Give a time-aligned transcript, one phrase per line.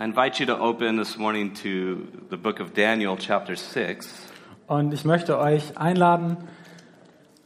[0.00, 4.06] I invite you to open this morning to the book of Daniel, chapter 6.
[4.68, 6.36] Und ich möchte euch einladen,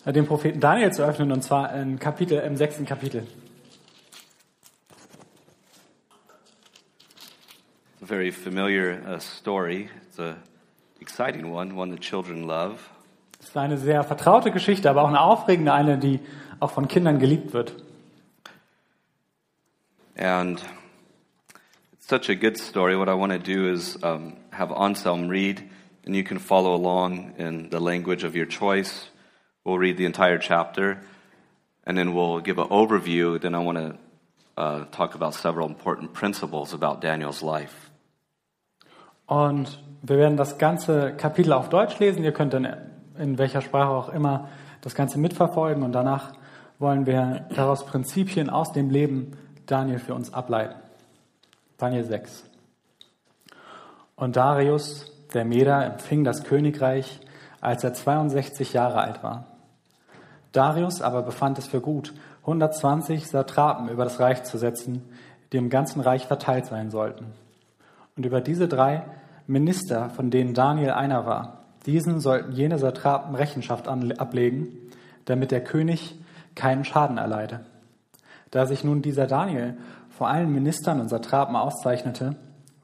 [0.05, 3.27] den Propheten Daniel zu öffnen, und zwar in Kapitel, im sechsten Kapitel.
[7.95, 9.89] It's a very familiar uh, story.
[10.07, 10.37] It's a
[11.01, 12.81] exciting one, one that children love.
[13.41, 16.21] Es ist eine sehr vertraute Geschichte, aber auch eine aufregende, eine, die
[16.61, 17.73] auch von Kindern geliebt wird.
[20.19, 20.63] And
[22.13, 22.95] such a good story.
[22.95, 25.67] What I want to do is um, have Anselm read,
[26.05, 29.09] and you can follow along in the language of your choice.
[29.65, 31.01] We'll read the entire chapter,
[31.87, 33.41] and then we'll give an overview.
[33.41, 33.97] Then I want to
[34.59, 37.91] uh, talk about several important principles about Daniel's life.
[39.27, 42.25] Und wir werden das ganze Kapitel auf Deutsch lesen.
[42.25, 42.69] Ihr könnt dann
[43.19, 44.51] in welcher Sprache auch immer
[44.83, 45.83] das Ganze mitverfolgen.
[45.83, 46.35] Und danach
[46.79, 50.75] wollen wir daraus Prinzipien aus dem Leben Daniel für uns ableiten.
[51.79, 52.45] Daniel 6.
[54.17, 57.21] Und Darius, der Meder, empfing das Königreich,
[57.61, 59.47] als er 62 Jahre alt war.
[60.53, 65.03] Darius aber befand es für gut, 120 Satrapen über das Reich zu setzen,
[65.53, 67.27] die im ganzen Reich verteilt sein sollten.
[68.17, 69.05] Und über diese drei
[69.47, 74.69] Minister, von denen Daniel einer war, diesen sollten jene Satrapen Rechenschaft ablegen,
[75.25, 76.15] damit der König
[76.55, 77.61] keinen Schaden erleide.
[78.51, 79.77] Da sich nun dieser Daniel
[80.23, 82.37] vor allen Ministern und Satrapen auszeichnete,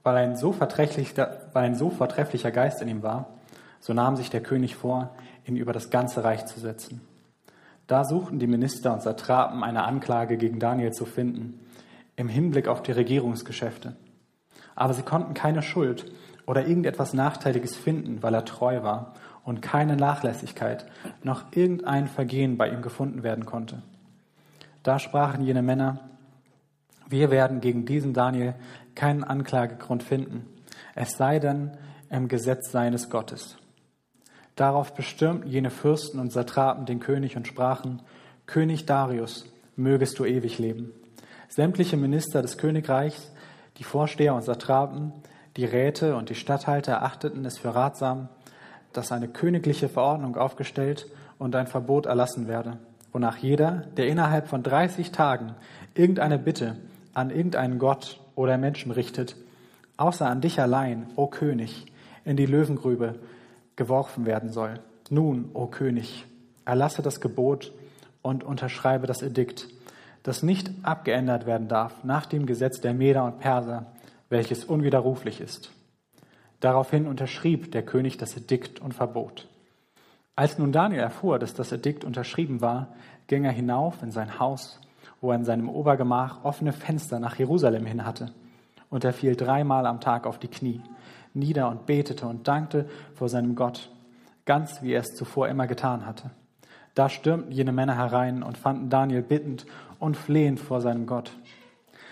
[0.03, 3.29] weil ein, so weil ein so vortrefflicher Geist in ihm war,
[3.79, 5.15] so nahm sich der König vor,
[5.47, 7.01] ihn über das ganze Reich zu setzen.
[7.87, 11.61] Da suchten die Minister und Satrapen eine Anklage gegen Daniel zu finden,
[12.17, 13.95] im Hinblick auf die Regierungsgeschäfte.
[14.75, 16.11] Aber sie konnten keine Schuld
[16.45, 20.87] oder irgendetwas Nachteiliges finden, weil er treu war und keine Nachlässigkeit
[21.23, 23.81] noch irgendein Vergehen bei ihm gefunden werden konnte.
[24.83, 26.01] Da sprachen jene Männer,
[27.09, 28.55] wir werden gegen diesen Daniel
[28.95, 30.47] keinen Anklagegrund finden,
[30.95, 31.73] es sei denn
[32.11, 33.57] im Gesetz seines Gottes.
[34.57, 38.03] Darauf bestürmten jene Fürsten und Satrapen den König und sprachen,
[38.47, 39.47] König Darius,
[39.77, 40.93] mögest du ewig leben.
[41.49, 43.31] Sämtliche Minister des Königreichs,
[43.77, 45.13] die Vorsteher und Satrapen,
[45.57, 48.29] die Räte und die Statthalter erachteten es für ratsam,
[48.93, 51.07] dass eine königliche Verordnung aufgestellt
[51.39, 52.79] und ein Verbot erlassen werde,
[53.13, 55.55] wonach jeder, der innerhalb von 30 Tagen
[55.95, 56.77] irgendeine Bitte
[57.15, 59.37] an irgendeinen Gott oder Menschen richtet,
[59.97, 61.87] außer an dich allein, o König,
[62.25, 63.19] in die Löwengrübe
[63.77, 64.81] geworfen werden soll.
[65.11, 66.27] Nun, o König,
[66.65, 67.73] erlasse das Gebot
[68.23, 69.69] und unterschreibe das Edikt,
[70.23, 73.87] das nicht abgeändert werden darf nach dem Gesetz der Meder und Perser,
[74.29, 75.71] welches unwiderruflich ist.
[76.61, 79.49] Daraufhin unterschrieb der König das Edikt und Verbot.
[80.37, 82.95] Als nun Daniel erfuhr, dass das Edikt unterschrieben war,
[83.27, 84.81] ging er hinauf in sein Haus,
[85.21, 88.33] wo er in seinem Obergemach offene Fenster nach Jerusalem hin hatte.
[88.91, 90.81] Und er fiel dreimal am Tag auf die Knie,
[91.35, 93.91] nieder und betete und dankte vor seinem Gott,
[94.45, 96.31] ganz wie er es zuvor immer getan hatte.
[96.95, 99.67] Da stürmten jene Männer herein und fanden Daniel bittend
[99.99, 101.33] und flehend vor seinem Gott.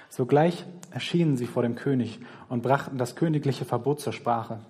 [0.09, 4.61] Sogleich erschienen sie vor dem König und brachten das königliche Verbot zur Sprache.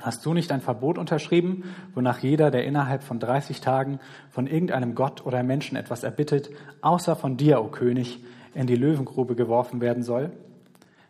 [0.00, 4.00] Hast du nicht ein Verbot unterschrieben, wonach jeder, der innerhalb von 30 Tagen
[4.30, 6.50] von irgendeinem Gott oder Menschen etwas erbittet,
[6.80, 8.24] außer von dir, o König,
[8.54, 10.32] in die Löwengrube geworfen werden soll?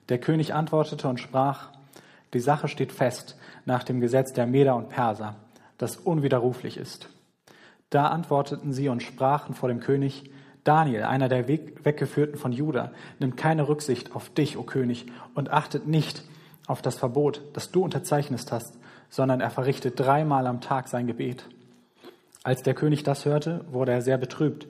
[0.09, 1.71] Der König antwortete und sprach,
[2.35, 5.37] die Sache steht fest nach dem Gesetz der Meder und Perser,
[5.79, 7.09] das unwiderruflich ist.
[7.91, 10.31] Da antworteten sie und sprachen vor dem König,
[10.65, 15.87] Daniel, einer der Weggeführten von Juda, nimmt keine Rücksicht auf dich, o König, und achtet
[15.87, 16.25] nicht
[16.67, 18.80] auf das Verbot, das du unterzeichnet hast,
[19.11, 21.45] sondern er verrichtet dreimal am Tag sein Gebet.
[22.43, 24.67] Als der König das hörte, wurde er sehr betrübt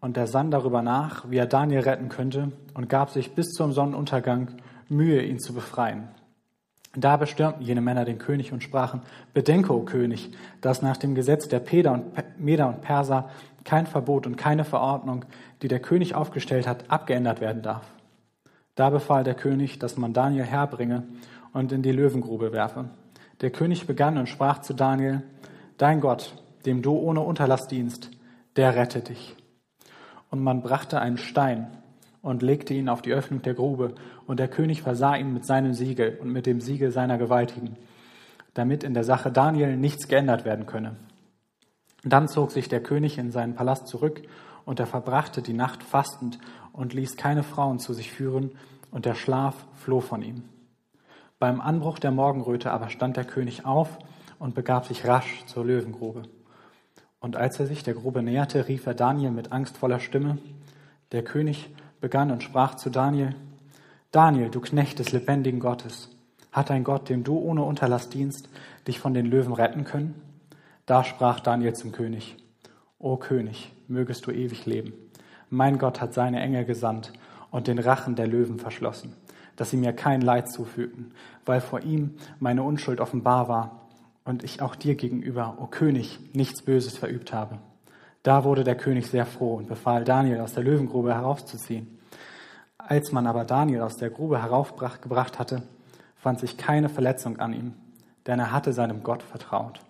[0.00, 3.72] und er sann darüber nach, wie er Daniel retten könnte und gab sich bis zum
[3.72, 4.52] Sonnenuntergang
[4.88, 6.08] Mühe, ihn zu befreien.
[6.96, 9.02] Da bestürmten jene Männer den König und sprachen,
[9.32, 12.04] Bedenke, o König, dass nach dem Gesetz der Peder und
[12.38, 13.30] Meder und Perser
[13.64, 15.24] kein Verbot und keine Verordnung,
[15.62, 17.84] die der König aufgestellt hat, abgeändert werden darf.
[18.74, 21.04] Da befahl der König, dass man Daniel herbringe
[21.52, 22.86] und in die Löwengrube werfe.
[23.40, 25.22] Der König begann und sprach zu Daniel,
[25.78, 26.34] Dein Gott,
[26.66, 28.10] dem du ohne Unterlass dienst,
[28.56, 29.34] der rette dich.
[30.30, 31.68] Und man brachte einen Stein
[32.20, 33.94] und legte ihn auf die Öffnung der Grube,
[34.26, 37.76] und der König versah ihn mit seinem Siegel und mit dem Siegel seiner Gewaltigen,
[38.52, 40.96] damit in der Sache Daniel nichts geändert werden könne.
[42.04, 44.22] Dann zog sich der König in seinen Palast zurück,
[44.66, 46.38] und er verbrachte die Nacht fastend
[46.72, 48.52] und ließ keine Frauen zu sich führen,
[48.90, 50.44] und der Schlaf floh von ihm.
[51.40, 53.98] Beim Anbruch der Morgenröte aber stand der König auf
[54.38, 56.24] und begab sich rasch zur Löwengrube.
[57.18, 60.36] Und als er sich der Grube näherte, rief er Daniel mit angstvoller Stimme.
[61.12, 63.34] Der König begann und sprach zu Daniel,
[64.12, 66.10] Daniel, du Knecht des lebendigen Gottes,
[66.52, 68.50] hat ein Gott, dem du ohne Unterlass dienst,
[68.86, 70.20] dich von den Löwen retten können?
[70.84, 72.36] Da sprach Daniel zum König,
[72.98, 74.92] O König, mögest du ewig leben.
[75.48, 77.14] Mein Gott hat seine Engel gesandt
[77.50, 79.16] und den Rachen der Löwen verschlossen,
[79.60, 81.12] dass sie mir kein Leid zufügten,
[81.44, 83.82] weil vor ihm meine Unschuld offenbar war
[84.24, 87.58] und ich auch dir gegenüber, o König, nichts Böses verübt habe.
[88.22, 91.98] Da wurde der König sehr froh und befahl Daniel aus der Löwengrube heraufzuziehen.
[92.78, 95.60] Als man aber Daniel aus der Grube heraufgebracht hatte,
[96.16, 97.74] fand sich keine Verletzung an ihm,
[98.26, 99.80] denn er hatte seinem Gott vertraut.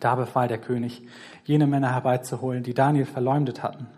[0.00, 1.06] Da befahl der König,
[1.44, 3.88] jene Männer herbeizuholen, die Daniel verleumdet hatten.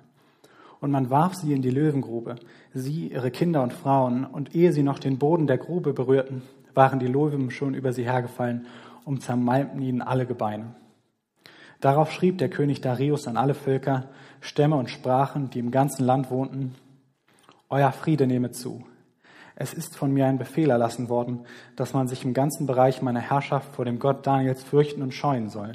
[0.81, 2.37] Und man warf sie in die Löwengrube,
[2.75, 6.43] sie, ihre Kinder und Frauen, und ehe sie noch den Boden der Grube berührten,
[6.75, 8.67] waren die Löwen schon über sie hergefallen
[9.05, 10.75] und zermalmten ihnen alle Gebeine.
[11.81, 14.09] Darauf schrieb der König Darius an alle Völker,
[14.41, 16.75] Stämme und Sprachen, die im ganzen Land wohnten,
[17.69, 18.85] euer Friede nehme zu.
[19.59, 21.41] Es ist von mir ein Befehl erlassen worden,
[21.77, 25.49] dass man sich im ganzen Bereich meiner Herrschaft vor dem Gott Daniels fürchten und scheuen
[25.49, 25.73] soll.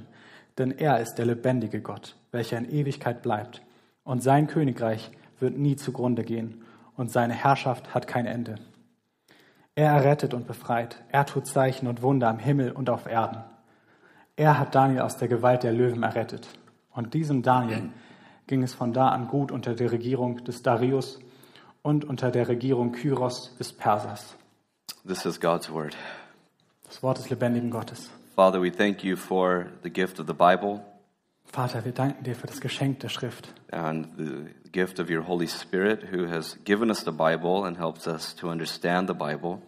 [0.58, 3.64] Denn er ist der lebendige Gott, welcher in Ewigkeit bleibt.
[4.04, 6.64] Und sein Königreich wird nie zugrunde gehen.
[6.96, 8.56] Und seine Herrschaft hat kein Ende.
[9.76, 11.02] Er errettet und befreit.
[11.10, 13.44] Er tut Zeichen und Wunder am Himmel und auf Erden.
[14.36, 16.48] Er hat Daniel aus der Gewalt der Löwen errettet.
[16.94, 17.90] Und diesem Daniel
[18.48, 21.20] ging es von da an gut unter der Regierung des Darius
[21.82, 24.36] und unter der Regierung Kyros des Persers.
[25.08, 25.96] This is God's word.
[26.86, 28.10] Das Wort des lebendigen Gottes.
[28.36, 30.82] Father, we thank you for the gift of the Bible
[31.52, 35.48] Vater, wir danken dir für das Geschenk der Schrift and the gift of your Holy
[35.48, 39.62] Spirit who has given us the Bible and helps us to understand the Bible.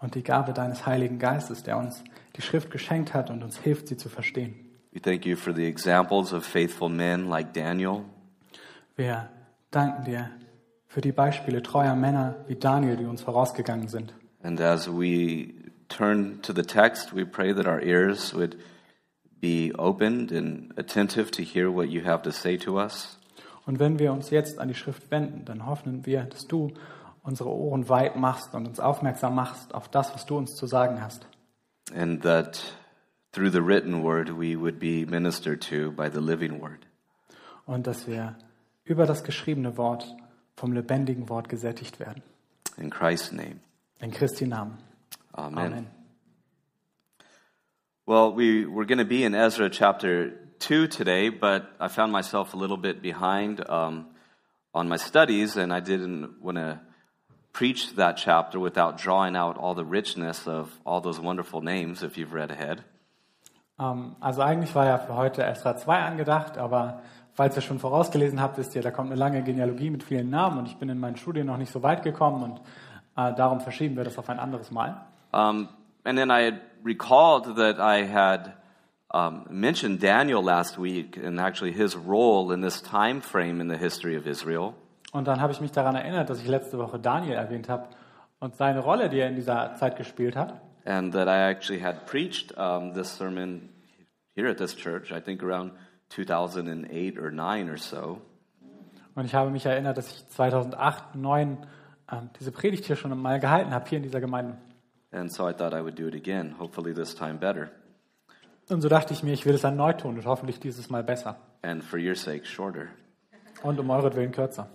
[0.00, 2.02] und die Gabe deines Heiligen Geistes, der uns
[2.36, 4.54] die Schrift geschenkt hat und uns hilft, sie zu verstehen.
[4.92, 8.02] We thank you for the examples of faithful men like Daniel.
[8.96, 9.28] Wir
[9.70, 10.30] danken dir
[10.88, 14.12] für die Beispiele treuer Männer wie Daniel, die uns vorausgegangen sind.
[14.42, 15.54] And as we
[15.88, 18.56] turn to the text, we pray that our ears would
[19.40, 23.18] be opened and attentive to hear what you have to say to us.
[23.66, 26.72] Und wenn wir uns jetzt an die Schrift wenden, dann hoffen wir, dass du
[27.22, 31.02] unsere Ohren weit machst und uns aufmerksam machst auf das, was du uns zu sagen
[31.02, 31.26] hast.
[31.94, 32.76] And that
[33.32, 36.86] through the written word, we would be ministered to by the living word.
[37.66, 38.36] Und dass wir
[38.84, 40.06] über das geschriebene Wort
[40.54, 42.22] vom lebendigen Wort gesättigt werden.
[42.76, 43.60] In Christ's name.
[44.00, 44.78] In Christi Namen.
[45.32, 45.72] Amen.
[45.72, 45.95] Amen.
[48.08, 50.30] Well, we, we're going to be in Ezra chapter
[50.60, 54.06] 2 today, but I found myself a little bit behind um,
[54.72, 56.78] on my studies, and I didn't want to
[57.52, 62.16] preach that chapter without drawing out all the richness of all those wonderful names, if
[62.16, 62.84] you've read ahead.
[63.80, 68.40] Ähm, also eigentlich war ja für heute Esra 2 angedacht, aber falls ihr schon vorausgelesen
[68.40, 71.00] habt, wisst ihr, da kommt eine lange Genealogie mit vielen Namen und ich bin in
[71.00, 72.60] meinen Studien noch nicht so weit gekommen und
[73.16, 75.04] äh, darum verschieben wir das auf ein anderes Mal.
[75.32, 75.68] Um,
[76.04, 78.54] and then I had recalled that I had
[79.10, 83.76] um, mentioned Daniel last week and actually his role in this time frame in the
[83.78, 84.74] history of Israel.
[85.12, 87.88] Und dann habe ich mich daran erinnert, dass ich letzte Woche Daniel erwähnt habe
[88.38, 90.60] und seine Rolle, die er in dieser Zeit gespielt hat.
[90.86, 93.68] and that I actually had preached um, this sermon
[94.36, 95.72] here at this church, I think around
[96.10, 98.22] 2008 or 9 or so.
[99.16, 101.66] Und ich habe mich erinnert, dass ich 2008, 2009
[102.12, 104.56] ähm, diese Predigt hier schon mal gehalten habe, hier in dieser Gemeinde.
[105.12, 107.70] And so I thought I would do it again, hopefully this time better,
[108.68, 111.36] Und so dachte ich mir, ich will es erneut tun und hoffentlich dieses Mal besser.
[111.62, 112.88] and for your sake, shorter.
[113.62, 114.68] Und um euretwillen kürzer.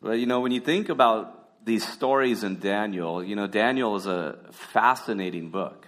[0.00, 1.28] But you know, when you think about
[1.64, 5.86] these stories in Daniel, you know, Daniel is a fascinating book.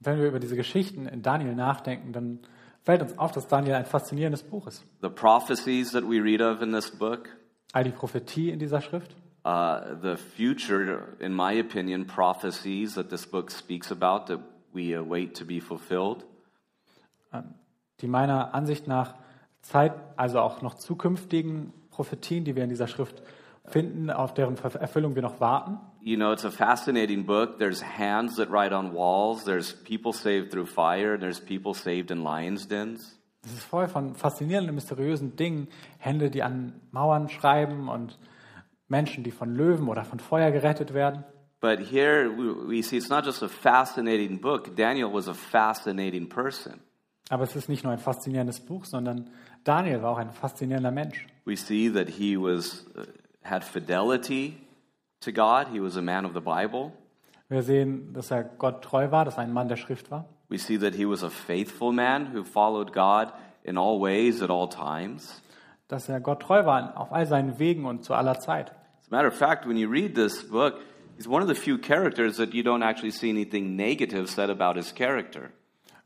[0.00, 2.38] Wenn wir über diese Geschichten in Daniel nachdenken, dann
[2.82, 4.82] fällt uns auf, dass Daniel ein faszinierendes Buch ist.
[5.02, 7.28] The prophecies that we read of in this book,
[7.72, 13.26] All die Prophetie in dieser Schrift, uh, the future, in my opinion, prophecies that this
[13.26, 14.40] book speaks about that
[14.72, 16.24] we await to be fulfilled.
[18.00, 19.14] die meiner Ansicht nach
[19.62, 23.22] Zeit, also auch noch zukünftigen Prophetien, die wir in dieser Schrift
[23.66, 25.78] finden, auf deren Erfüllung wir noch warten.
[26.02, 27.58] You know, it's a fascinating book.
[27.58, 29.44] There's hands that write on walls.
[29.44, 31.18] There's people saved through fire.
[31.18, 33.18] There's people saved in lions' dens.
[33.44, 35.68] Es ist voll von faszinierenden, mysteriösen Dingen.
[35.98, 38.18] Hände, die an Mauern schreiben und
[38.90, 41.24] Menschen, die von Löwen oder von Feuer gerettet werden.
[41.60, 44.74] But here we, see it's not just a fascinating book.
[44.76, 46.80] Daniel was a fascinating person.
[47.28, 49.30] Aber es ist nicht nur ein faszinierendes Buch, sondern
[49.62, 51.26] Daniel war auch ein faszinierender Mensch.
[51.44, 53.02] We see that he was uh,
[53.44, 54.56] had fidelity
[55.20, 55.68] to God.
[55.70, 56.92] He was a man of the Bible.
[57.48, 60.24] Wir sehen, dass er Gott treu war, dass er ein Mann der Schrift war.
[60.48, 63.32] We see that he was a faithful man who followed God
[63.62, 65.42] in all ways at all times.
[65.88, 68.72] Dass er Gott treu war auf all seinen Wegen und zu aller Zeit.
[69.10, 70.80] A matter of fact, when you read this book,
[71.16, 74.76] He's one of the few characters that you don't actually see anything negative said about
[74.76, 75.50] his character.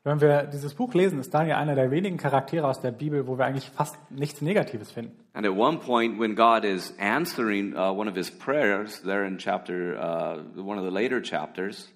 [0.03, 3.39] Wenn wir dieses Buch lesen, ist Daniel einer der wenigen Charaktere aus der Bibel, wo
[3.39, 5.13] wir eigentlich fast nichts Negatives finden.
[5.33, 9.39] And at one point, when God is answering uh, one of his prayers, there in
[9.39, 11.89] chapter, uh, one of the later chapters,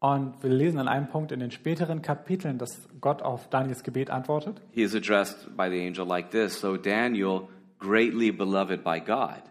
[0.00, 4.08] Und wir lesen an einem Punkt in den späteren Kapiteln, dass Gott auf Daniels Gebet
[4.10, 4.62] antwortet.
[4.70, 9.42] he is addressed by the angel like this So Daniel, greatly beloved by God.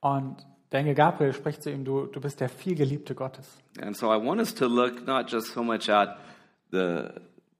[0.00, 3.58] Und der Engel Gabriel spricht zu ihm, du, du bist der vielgeliebte Gottes.
[3.80, 6.16] And so I want us to look not just so much at
[6.70, 7.10] the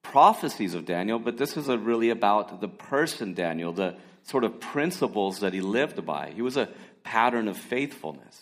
[0.01, 4.59] prophecies of Daniel, but this is a really about the person Daniel, the sort of
[4.59, 6.31] principles that he lived by.
[6.33, 6.67] He was a
[7.03, 8.39] pattern of faithfulness.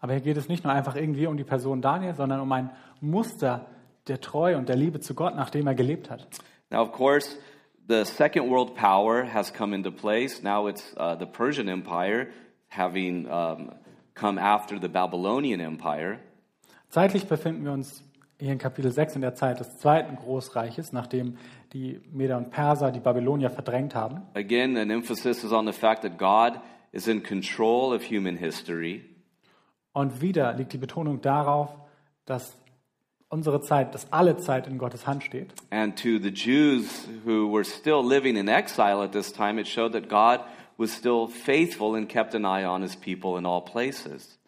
[0.00, 2.70] Aber hier geht es nicht nur einfach irgendwie um die Person Daniel, sondern um ein
[3.00, 3.66] Muster
[4.06, 6.26] der Treue und der Liebe zu Gott, nach dem er gelebt hat.
[6.70, 7.38] Now, of course,
[7.88, 10.42] the second world power has come into place.
[10.42, 12.28] Now it's uh, the Persian Empire
[12.76, 13.72] having um,
[14.14, 16.18] come after the Babylonian Empire.
[16.88, 18.02] Zeitlich befinden wir uns
[18.40, 21.38] hier in Kapitel 6 in der Zeit des zweiten Großreiches, nachdem
[21.72, 24.22] die Meder und Perser die Babylonier verdrängt haben.
[24.34, 26.60] Again, an emphasis is on the fact that God
[26.92, 29.04] is in control of human history.
[29.92, 31.70] Und wieder liegt die Betonung darauf,
[32.26, 32.56] dass
[33.28, 35.52] unsere Zeit, dass alle Zeit in Gottes Hand steht.
[35.70, 39.92] And to the Jews who were still living in exile at this time, it showed
[39.92, 40.40] that God
[40.76, 44.38] was still faithful and kept an eye on his people in all places.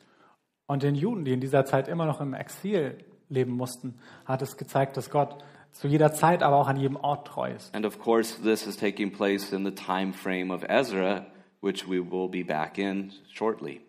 [0.66, 4.56] Und den Juden, die in dieser Zeit immer noch im Exil leben mussten, hat es
[4.56, 7.74] gezeigt, dass Gott zu jeder Zeit, aber auch an jedem Ort treu ist.
[7.74, 11.26] And of course, this is taking place in the time frame of Ezra,
[11.60, 13.80] which we will be back in shortly.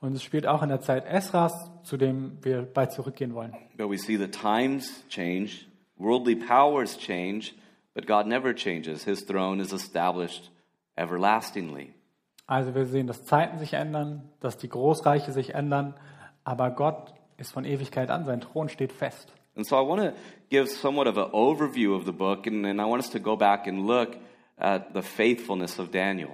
[0.00, 3.54] Und es spielt auch in der Zeit Esras, zu dem wir bald zurückgehen wollen.
[3.76, 5.66] But we see the times change,
[5.98, 7.54] worldly powers change,
[7.94, 9.04] but God never changes.
[9.04, 10.50] His throne is established
[10.96, 11.94] everlastingly.
[12.46, 15.94] Also wir sehen, dass Zeiten sich ändern, dass die Großreiche sich ändern,
[16.42, 19.32] aber Gott ist von Ewigkeit an, sein Thron steht fest.
[19.56, 20.12] And so I want to
[20.48, 23.36] give somewhat of an overview of the book, and, and I want us to go
[23.36, 24.16] back and look
[24.56, 26.30] at the faithfulness of Daniel.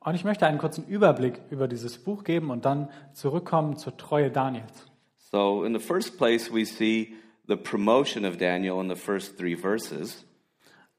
[0.00, 4.30] Und ich möchte einen kurzen Überblick über dieses Buch geben und dann zurückkommen zur Treue
[4.30, 4.86] Daniels.
[5.16, 7.14] So, in the first place, we see
[7.48, 10.24] the promotion of Daniel in the first three verses.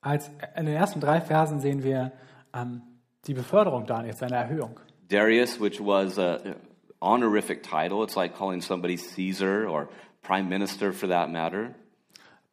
[0.01, 2.11] Als in den ersten drei Versen sehen wir
[2.55, 2.81] ähm,
[3.27, 4.79] die Beförderung Daniels, seine Erhöhung.
[5.09, 6.55] Darius, which was a
[7.01, 9.89] honorific title, it's like calling somebody Caesar or
[10.24, 11.75] prime minister for that matter.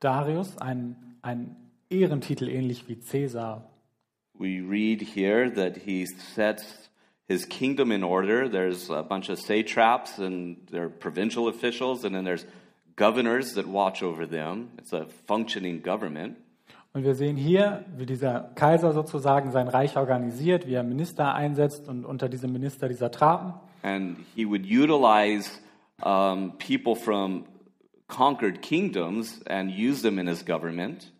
[0.01, 1.57] Darius, ein, ein
[1.91, 3.63] Ehrentitel ähnlich wie Caesar.
[4.39, 6.89] We read here that he sets
[7.29, 8.49] his kingdom in order.
[8.49, 12.45] There's a bunch of satraps and there are provincial officials, and then there's
[12.97, 14.71] governors that watch over them.
[14.79, 16.39] It's a functioning government.
[16.95, 21.89] Und wir sehen hier, wie dieser Kaiser sozusagen sein Reich organisiert, wie er Minister einsetzt
[21.89, 23.55] und unter diesem Minister die Satrapen.
[23.83, 25.51] And he would utilize
[26.05, 27.47] um, people from
[28.09, 31.13] conquered kingdoms and use them in his government.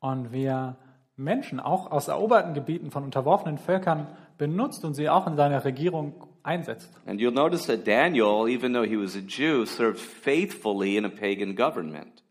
[0.00, 0.76] Und wie er
[1.16, 4.08] Menschen auch aus eroberten Gebieten von unterworfenen Völkern
[4.38, 6.90] benutzt und sie auch in seiner Regierung einsetzt.
[7.06, 11.08] And you'll notice that Daniel, even though he was a Jew, served faithfully in a
[11.08, 12.22] pagan government.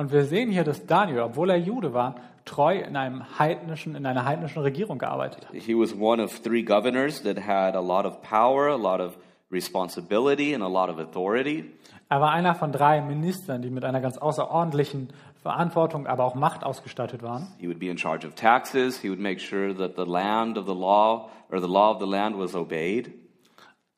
[0.00, 2.14] Und wir sehen hier, dass Daniel, obwohl er Jude war,
[2.46, 5.54] treu in einem heidnischen, in einer heidnischen Regierung gearbeitet hat.
[5.54, 9.18] He was one of three governors that had a lot of power, a lot of
[9.52, 11.66] responsibility, and a lot of authority.
[12.08, 15.08] Er war einer von drei Ministern, die mit einer ganz außerordentlichen
[15.42, 17.48] Verantwortung, aber auch Macht ausgestattet waren.
[17.58, 19.02] He would be in charge of taxes.
[19.02, 22.08] He would make sure that the land of the law or the law of the
[22.08, 23.12] land was obeyed.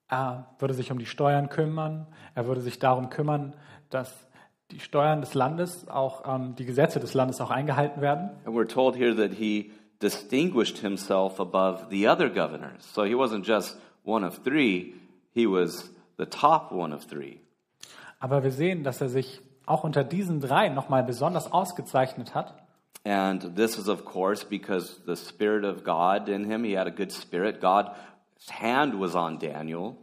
[0.09, 2.09] Er würde sich um die Steuern kümmern.
[2.35, 3.54] Er würde sich darum kümmern,
[3.88, 4.26] dass
[4.73, 8.31] die Steuern des Landes, auch ähm, die Gesetze des Landes auch eingehalten werden.
[8.45, 12.93] And we're told here that he distinguished himself above the other governors.
[12.93, 14.95] So he wasn't just one of three,
[15.35, 17.41] he was the top one of three.
[18.19, 22.55] Aber wir sehen, dass er sich auch unter diesen drei nochmal besonders ausgezeichnet hat.
[23.05, 26.91] And this is, of course, because the Spirit of God in him, he had a
[26.91, 27.61] good spirit.
[27.61, 27.91] God's
[28.49, 29.97] hand was on Daniel.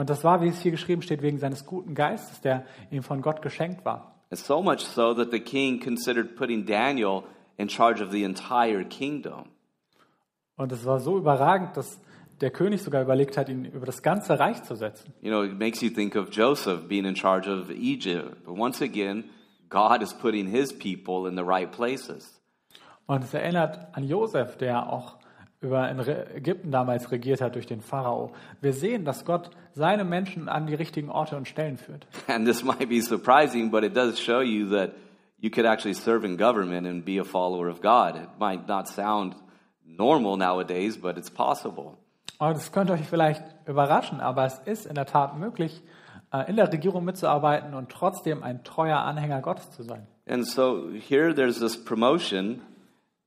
[0.00, 3.20] Und das war, wie es hier geschrieben steht, wegen seines guten Geistes, der ihm von
[3.20, 4.14] Gott geschenkt war.
[4.30, 7.24] So much so that the king considered putting Daniel
[7.58, 9.50] in charge of the entire kingdom.
[10.56, 12.00] Und es war so überragend, dass
[12.40, 15.12] der König sogar überlegt hat, ihn über das ganze Reich zu setzen.
[15.20, 18.42] You know, it makes you think of Joseph being in charge of Egypt.
[18.46, 19.24] But once again,
[19.68, 22.40] God is putting his people in the right places.
[23.04, 25.19] Und es erinnert an Josef, der auch
[25.60, 25.90] über
[26.34, 28.32] Ägypten damals regiert hat durch den Pharao.
[28.60, 32.06] Wir sehen, dass Gott seine Menschen an die richtigen Orte und Stellen führt.
[32.28, 34.92] And this might be surprising, but it does show you that
[35.38, 38.16] you could actually serve in government and be a follower of God.
[38.16, 39.36] It might not sound
[39.84, 41.98] normal nowadays, but it's possible.
[42.38, 45.82] Und es könnte euch vielleicht überraschen, aber es ist in der Tat möglich,
[46.32, 50.06] äh, in der Regierung mitzuarbeiten und trotzdem ein treuer Anhänger Gottes zu sein.
[50.26, 52.62] And so here there's this promotion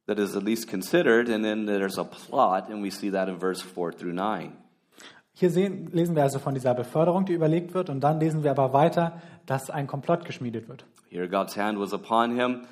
[0.08, 3.38] that is at least considered, and then there's a plot, and we see that in
[3.38, 4.54] verse 4 through 9.
[5.36, 8.52] Hier sehen, lesen wir also von dieser Beförderung, die überlegt wird, und dann lesen wir
[8.52, 10.86] aber weiter, dass ein Komplott geschmiedet wird.
[11.10, 12.66] Here God's hand was upon him,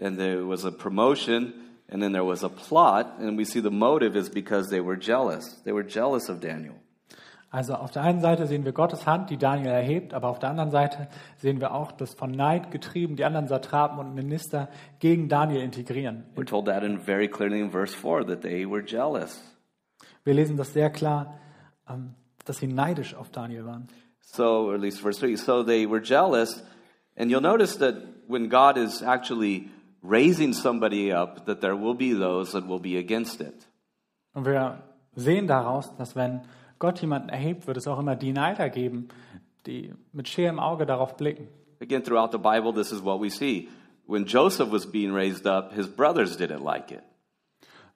[0.00, 1.52] and there was a promotion,
[1.88, 4.96] and then there was a plot, and we see the motive is because they were
[4.96, 5.60] jealous.
[5.64, 6.76] They were jealous of Daniel.
[7.50, 10.50] Also auf der einen Seite sehen wir Gottes Hand, die Daniel erhebt, aber auf der
[10.50, 15.28] anderen Seite sehen wir auch, dass von Neid getrieben die anderen Satrapen und Minister gegen
[15.28, 16.24] Daniel integrieren.
[16.34, 19.40] We're told that in very clearly in verse 4 that they were jealous.
[20.24, 21.38] Wir lesen das sehr klar,
[21.88, 23.86] ähm, dass sie neidisch auf Daniel waren.
[24.20, 25.36] So, at least verse 3.
[25.36, 26.64] So they were jealous.
[27.16, 27.94] And you'll notice that
[28.26, 29.70] when God is actually
[30.02, 33.66] raising somebody up, that there will be those that will be against it.
[34.34, 34.82] Und wir
[35.14, 36.42] sehen daraus, dass wenn
[36.78, 39.08] Gott jemanden erhebt, wird es auch immer die Neider geben,
[39.66, 41.48] die mit schärem Auge darauf blicken.
[41.80, 43.68] Again, throughout the Bible, this is what we see.
[44.06, 47.02] When Joseph was being raised up, his brothers didn't like it.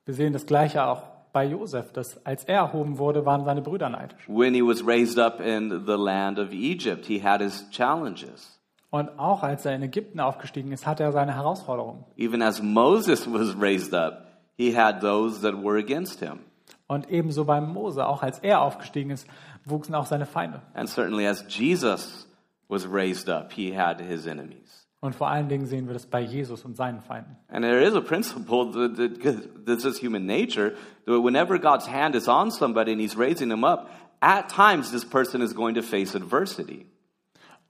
[0.04, 3.88] Wir sehen das Gleiche auch bei Josef, dass als er erhoben wurde, waren seine Brüder
[3.88, 4.28] neidisch.
[4.28, 8.58] When he was raised up in the land of Egypt, he had his challenges.
[8.90, 12.04] Und auch als er in Ägypten aufgestiegen ist, hatte er seine Herausforderungen.
[12.16, 16.40] Even as Moses was raised up, he had those that were against him.
[16.90, 19.24] Und ebenso beim Mose, auch als er aufgestiegen ist,
[19.64, 20.60] wuchsen auch seine Feinde.
[20.74, 22.26] And certainly as Jesus
[22.68, 24.88] was raised up, he had his enemies.
[24.98, 27.36] Und vor allen Dingen sehen wir das bei Jesus und seinen Feinden.
[27.46, 30.74] And there is a principle that, that this is human nature
[31.06, 33.88] that whenever God's hand is on somebody and he's raising them up,
[34.20, 36.86] at times this person is going to face adversity.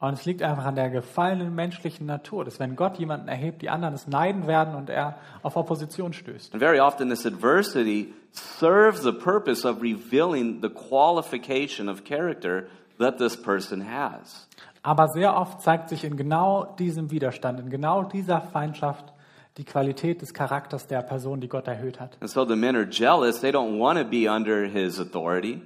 [0.00, 3.68] Und es liegt einfach an der gefallenen menschlichen Natur, dass wenn Gott jemanden erhebt, die
[3.68, 6.54] anderen es neiden werden und er auf Opposition stößt.
[6.54, 12.66] And very often this adversity serves the purpose of revealing the qualification of character
[12.98, 14.48] that this person has.
[14.82, 19.12] Aber sehr oft zeigt sich in genau diesem Widerstand, in genau dieser Feindschaft
[19.58, 22.16] die Qualität des Charakters der Person, die Gott erhöht hat.
[22.22, 23.40] And so the men are jealous.
[23.42, 25.60] They don't want to be under his authority.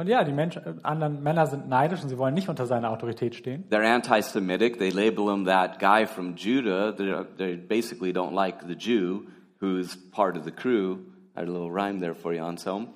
[0.00, 2.88] Und ja, die Menschen, äh, anderen Männer sind neidisch und sie wollen nicht unter seiner
[2.88, 3.68] Autorität stehen.
[3.68, 4.78] They're anti-Semitic.
[4.78, 6.96] They label him that guy from Judah.
[6.96, 9.26] They they basically don't like the Jew
[9.60, 11.00] who's part of the crew.
[11.36, 12.88] I had a little rhyme there for you, Anselm.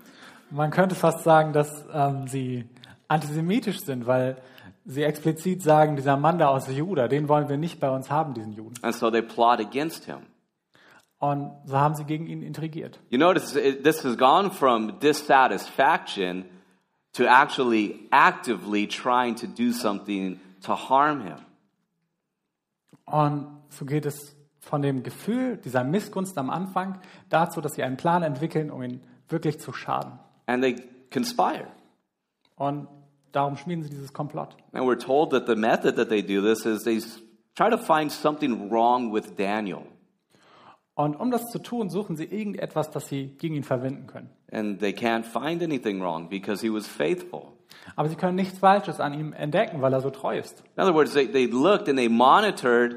[0.49, 2.65] Man könnte fast sagen, dass ähm, sie
[3.07, 4.39] antisemitisch sind, weil
[4.87, 8.33] sie explizit sagen, dieser Mann da aus Juda, den wollen wir nicht bei uns haben,
[8.33, 8.77] diesen Juden.
[8.81, 10.21] And so they plot against him.
[11.19, 12.99] Und so haben sie gegen ihn intrigiert.
[13.11, 16.47] You notice it, this has gone from dissatisfaction
[17.15, 21.39] to actually actively trying to do something to harm him.
[23.07, 27.97] Und so geht es von dem Gefühl dieser Missgunst am Anfang dazu, dass sie einen
[27.97, 30.19] Plan entwickeln, um ihn wirklich zu schaden.
[30.47, 30.77] And they
[31.11, 31.69] conspire.
[32.57, 32.89] Und
[33.33, 34.57] darum schmieden sie dieses Komplott.
[34.73, 37.01] And we're told that the method that they do this is they
[37.55, 39.83] try to find something wrong with Daniel.
[40.97, 44.31] Und um das zu tun, suchen sie irgendetwas, das sie gegen ihn verwenden können.
[44.53, 47.53] And they can't find anything wrong because he was faithful.
[47.97, 50.63] Aber sie können nichts Falsches an ihm entdecken, weil er so treu ist.
[50.77, 52.97] In other words, they, they looked and they monitored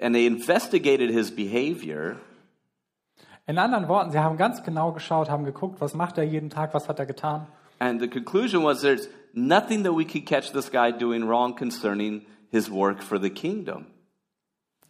[0.00, 2.16] and they investigated his behavior.
[3.46, 6.74] In anderen Worten, sie haben ganz genau geschaut, haben geguckt, was macht er jeden Tag,
[6.74, 7.46] was hat er getan.
[7.78, 12.26] And the conclusion was there's nothing that we could catch this guy doing wrong concerning
[12.50, 13.86] his work for the kingdom.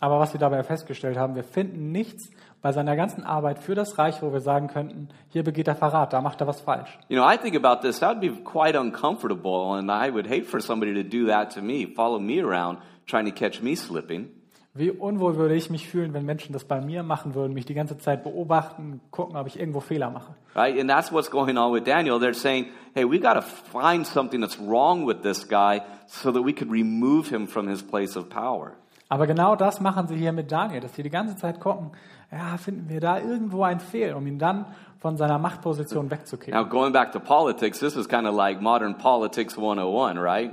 [0.01, 2.31] Aber was sie dabei festgestellt haben, wir finden nichts
[2.61, 6.13] bei seiner ganzen Arbeit für das Reich, wo wir sagen könnten, hier begeht er Verrat,
[6.13, 6.99] da macht er was falsch.
[7.09, 10.47] You know, I think about this, that would be quite uncomfortable, and I would hate
[10.47, 14.31] for somebody to do that to me, follow me around, trying to catch me slipping.
[14.75, 17.73] Wie unwohl würde ich mich fühlen, wenn Menschen das bei mir machen würden, mich die
[17.73, 20.35] ganze Zeit beobachten, gucken, ob ich irgendwo Fehler mache.
[20.55, 20.79] Right?
[20.79, 22.21] And that's what's going on with Daniel.
[22.21, 26.43] They're saying, hey, we got to find something that's wrong with this guy so that
[26.43, 28.75] we could remove him from his place of power.
[29.09, 31.93] Aber genau das machen sie hier mit Daniel, dass sie die ganze Zeit gucken,
[32.33, 34.67] ja, finden wir da irgendwo ein Fehl, um ihn dann
[34.99, 36.55] von seiner Machtposition wegzukicken.
[36.55, 40.53] Now, going back to politics, this is kind of like modern politics 101, right?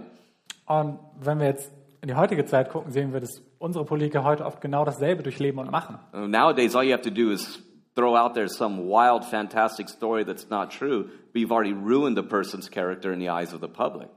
[0.66, 4.46] Und wenn wir jetzt in die heutige Zeit gucken, sehen wir, dass unsere Politiker heute
[4.46, 5.98] oft genau dasselbe durchleben und machen.
[6.14, 7.60] Uh, Nowadays, all you have to do is
[7.96, 12.24] throw out there some wild, fantastic story that's not true, but you've already ruined the
[12.24, 14.10] person's character in the eyes of the public.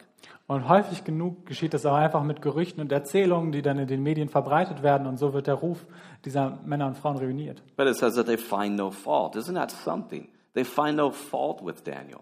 [0.47, 4.03] Und häufig genug geschieht das auch einfach mit Gerüchten und Erzählungen, die dann in den
[4.03, 5.85] Medien verbreitet werden und so wird der Ruf
[6.25, 7.63] dieser Männer und Frauen ruiniert.
[7.77, 9.35] But it says that they find no fault.
[9.35, 10.29] Isn't that something?
[10.55, 12.21] They find no fault with Daniel.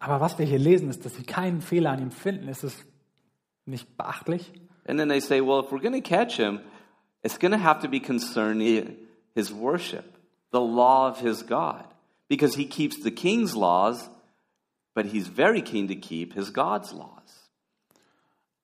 [0.00, 2.48] Aber was wir hier lesen, ist, dass sie keinen Fehler an ihm finden.
[2.48, 2.84] Ist es
[3.64, 4.52] nicht beachtlich?
[4.86, 6.60] And then they say, well, if we're going to catch him,
[7.22, 8.96] it's going to have to be concerning
[9.34, 10.04] his worship,
[10.50, 11.84] the law of his God,
[12.28, 14.10] because he keeps the king's laws,
[14.94, 17.23] but he's very keen to keep his God's laws.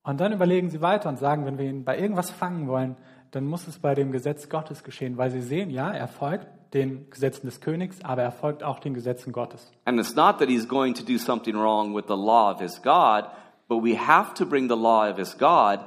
[0.03, 2.97] Und dann überlegen sie weiter und sagen, wenn wir ihn bei irgendwas fangen wollen,
[3.31, 7.09] dann muss es bei dem Gesetz Gottes geschehen, weil sie sehen, ja, er folgt den
[7.09, 9.71] Gesetzen des Königs, aber er folgt auch den Gesetzen Gottes.
[9.85, 12.81] And it's not that he's going to do something wrong with the law of his
[12.81, 13.25] God,
[13.67, 15.79] but we have to bring the law of his God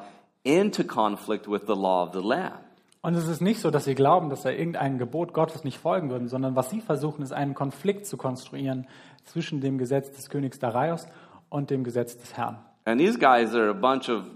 [0.43, 2.55] into conflict with the law of the land.
[3.03, 6.09] Und es ist nicht so, dass sie glauben, dass er irgendeinem Gebot Gottes nicht folgen
[6.09, 8.87] würden, sondern was sie versuchen, ist einen Konflikt zu konstruieren
[9.25, 11.07] zwischen dem Gesetz des Königs Darius
[11.51, 12.65] und dem Gesetz des Herrn.
[12.87, 14.29] And these guys are a bunch of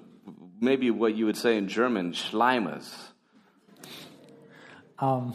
[0.61, 3.13] maybe what you would say in German, Schleimers.
[5.01, 5.35] Ähm,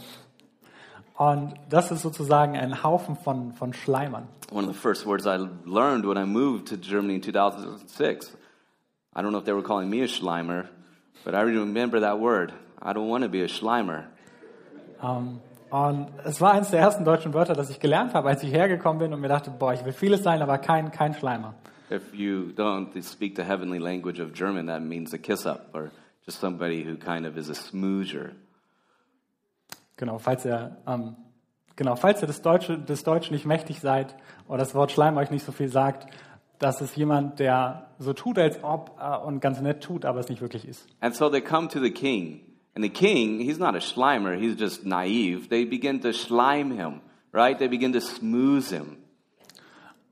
[1.17, 4.27] und das ist sozusagen ein Haufen von, von Schleimern.
[4.51, 8.35] One of the first words I learned when I moved to Germany in 2006.
[9.15, 10.67] I don't know if they were calling me a Schleimer,
[11.23, 12.51] but I remember that word.
[12.81, 14.05] I don't want to be a Schleimer.
[15.01, 18.51] Ähm, und es war eines der ersten deutschen Wörter, das ich gelernt habe, als ich
[18.51, 21.55] hergekommen bin und mir dachte, boah, ich will vieles sein, aber kein, kein Schleimer.
[21.93, 25.91] If you don't speak the heavenly language of German, that means a kiss up or
[26.25, 28.31] just somebody who kind of is a smoozer.
[29.95, 31.15] Genau, falls ihr, ähm,
[31.75, 34.15] genau, falls ihr das Deutsche, das Deutsch nicht mächtig seid
[34.47, 36.11] oder das Wort Schleim euch nicht so viel sagt,
[36.57, 40.29] das ist jemand, der so tut, als ob äh, und ganz nett tut, aber es
[40.29, 40.87] nicht wirklich ist.
[40.99, 42.39] And so they come to the king.
[42.75, 45.49] And the king, he's not a Schleimer, he's just naive.
[45.49, 47.01] They begin to schleim him,
[47.31, 47.55] right?
[47.55, 48.97] They begin to smooth him.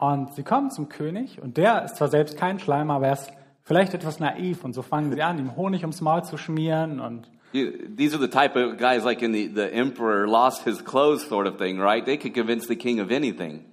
[0.02, 3.32] Und sie kommen zum König und der ist zwar selbst kein Schleimer, aber er ist
[3.62, 7.30] vielleicht etwas naiv und so fangen sie an, ihm Honig ums Maul zu schmieren und
[7.54, 11.28] You, these are the type of guys like in the, the emperor lost his clothes
[11.28, 12.04] sort of thing, right?
[12.04, 13.66] They could convince the king of anything.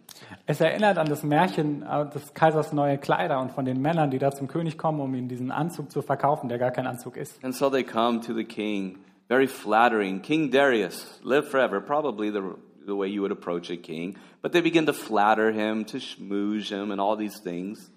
[0.44, 4.18] es erinnert an das Märchen äh, des Kaisers neue Kleider und von den Männern, die
[4.18, 7.42] da zum König kommen, um ihm diesen Anzug zu verkaufen, der gar kein Anzug ist.
[7.42, 10.20] And so they come to the king, very flattering.
[10.20, 12.40] King Darius, live forever, probably the,
[12.88, 14.16] the way you would approach a king.
[14.42, 17.90] But they begin to flatter him, to schmooze him, and all these things.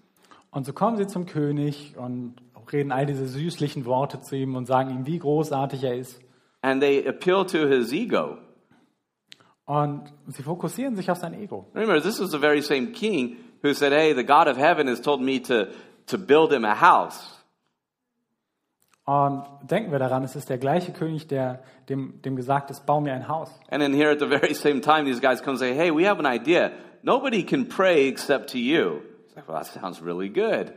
[0.52, 2.36] Und so kommen sie zum König und
[2.72, 6.20] reden all diese süßlichen Worte zu ihm und sagen ihm, wie großartig er ist.
[6.62, 8.38] And they appeal to his ego.
[9.66, 11.66] Und sie fokussieren sich auf sein Ego.
[11.74, 15.00] Remember, this was the very same king who said, Hey, the God of heaven has
[15.00, 15.68] told me to,
[16.08, 17.41] to build him a house.
[19.06, 23.02] Und denken wir daran, es ist der gleiche König, der dem, dem gesagt ist, bau
[23.02, 23.50] mir ein Haus.
[23.70, 26.08] And then here at the very same time, these guys come and say, Hey, we
[26.08, 26.72] have an idea.
[27.04, 29.02] Nobody can pray except to you.
[29.26, 30.74] It's like, well, that sounds really good.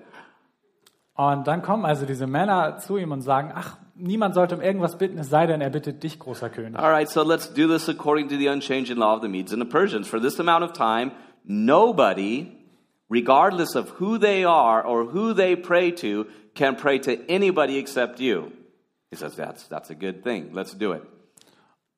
[1.17, 4.99] Und dann kommen also diese Männer zu ihm und sagen, ach, niemand sollte um irgendwas
[4.99, 6.79] bitten, es sei denn, er bittet dich, großer König.
[6.79, 9.63] All right, so let's do this according to the unchanging law of the Medes and
[9.63, 10.09] the Persians.
[10.09, 11.13] For this amount of time,
[11.45, 12.49] nobody,
[13.09, 18.21] regardless of who they are or who they pray to, can pray to anybody except
[18.21, 18.53] you.
[19.11, 20.51] He says, that's, that's a good thing.
[20.53, 21.03] Let's do it.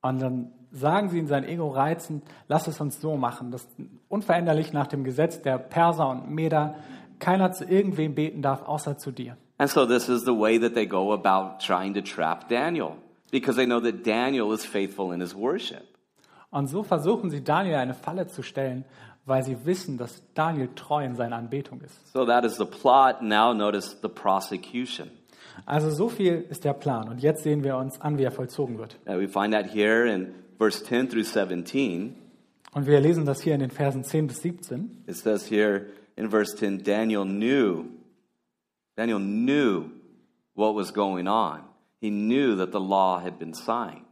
[0.03, 3.67] Und dann sagen sie in sein Ego reizend, lass es uns so machen, dass
[4.09, 6.77] unveränderlich nach dem Gesetz der Perser und Meder
[7.19, 9.37] keiner zu irgendwem beten darf, außer zu dir.
[9.59, 12.97] And so this is the way that they go about trying to trap Daniel,
[13.31, 15.83] because they know that Daniel is faithful in his worship.
[16.51, 18.85] Und so versuchen sie Daniel eine Falle zu stellen,
[19.27, 22.13] weil sie wissen, dass Daniel treu in seiner Anbetung ist.
[22.13, 23.21] So that is the plot.
[23.21, 25.11] Now notice the prosecution.
[25.65, 27.09] Also so viel ist der Plan.
[27.09, 28.99] Und jetzt sehen wir uns an, wie er vollzogen wird.
[29.07, 32.15] Uh, we find that here in verse 10 through 17.
[32.73, 35.05] Und wir lesen das hier in den Versen 10 bis 17.
[35.07, 37.87] It says here in verse 10 Daniel knew,
[38.97, 39.91] Daniel knew
[40.55, 41.63] what was going on.
[42.01, 44.03] He knew that the law had been signed.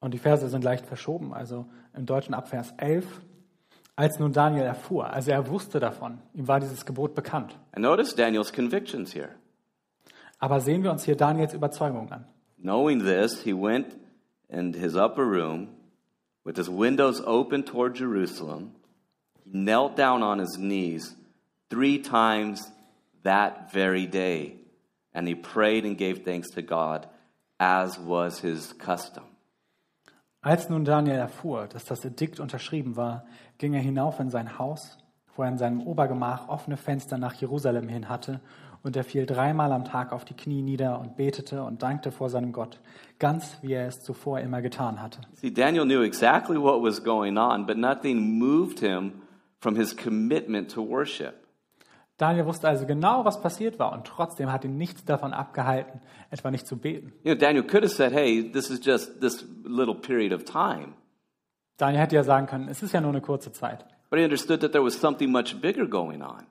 [0.00, 1.32] Und die Verse sind leicht verschoben.
[1.34, 3.04] Also im Deutschen ab Vers 11.
[3.96, 7.56] Als nun Daniel erfuhr, also er wusste davon, ihm war dieses Gebot bekannt.
[7.72, 9.30] And notice Daniel's convictions here.
[10.38, 12.24] Aber sehen wir uns hier Daniels Überzeugung an.
[12.62, 13.96] Knowing this, he went
[14.48, 15.68] in his upper room
[16.44, 18.72] with his windows open toward Jerusalem.
[19.44, 21.14] He knelt down on his knees
[21.68, 22.70] three times
[23.22, 24.56] that very day,
[25.14, 27.06] and he prayed and gave thanks to God,
[27.58, 29.24] as was his custom.
[30.42, 33.26] Als nun Daniel erfuhr, dass das Edikt unterschrieben war,
[33.58, 34.96] ging er hinauf in sein Haus,
[35.36, 38.40] wo er in seinem Obergemach offene Fenster nach Jerusalem hin hatte,
[38.82, 42.30] und er fiel dreimal am Tag auf die Knie nieder und betete und dankte vor
[42.30, 42.80] seinem Gott,
[43.18, 45.20] ganz wie er es zuvor immer getan hatte.
[45.34, 49.12] See, Daniel knew exactly what was going on, but nothing moved him
[49.60, 51.39] from his commitment to worship.
[52.20, 56.50] Daniel wusste also genau, was passiert war, und trotzdem hat ihn nichts davon abgehalten, etwa
[56.50, 57.14] nicht zu beten.
[57.24, 60.92] You know, Daniel could have said, hey, this is just this little period of time.
[61.78, 63.86] Daniel hätte ja sagen können, es ist ja nur eine kurze Zeit.
[64.10, 66.46] But he understood that there was something much bigger going on.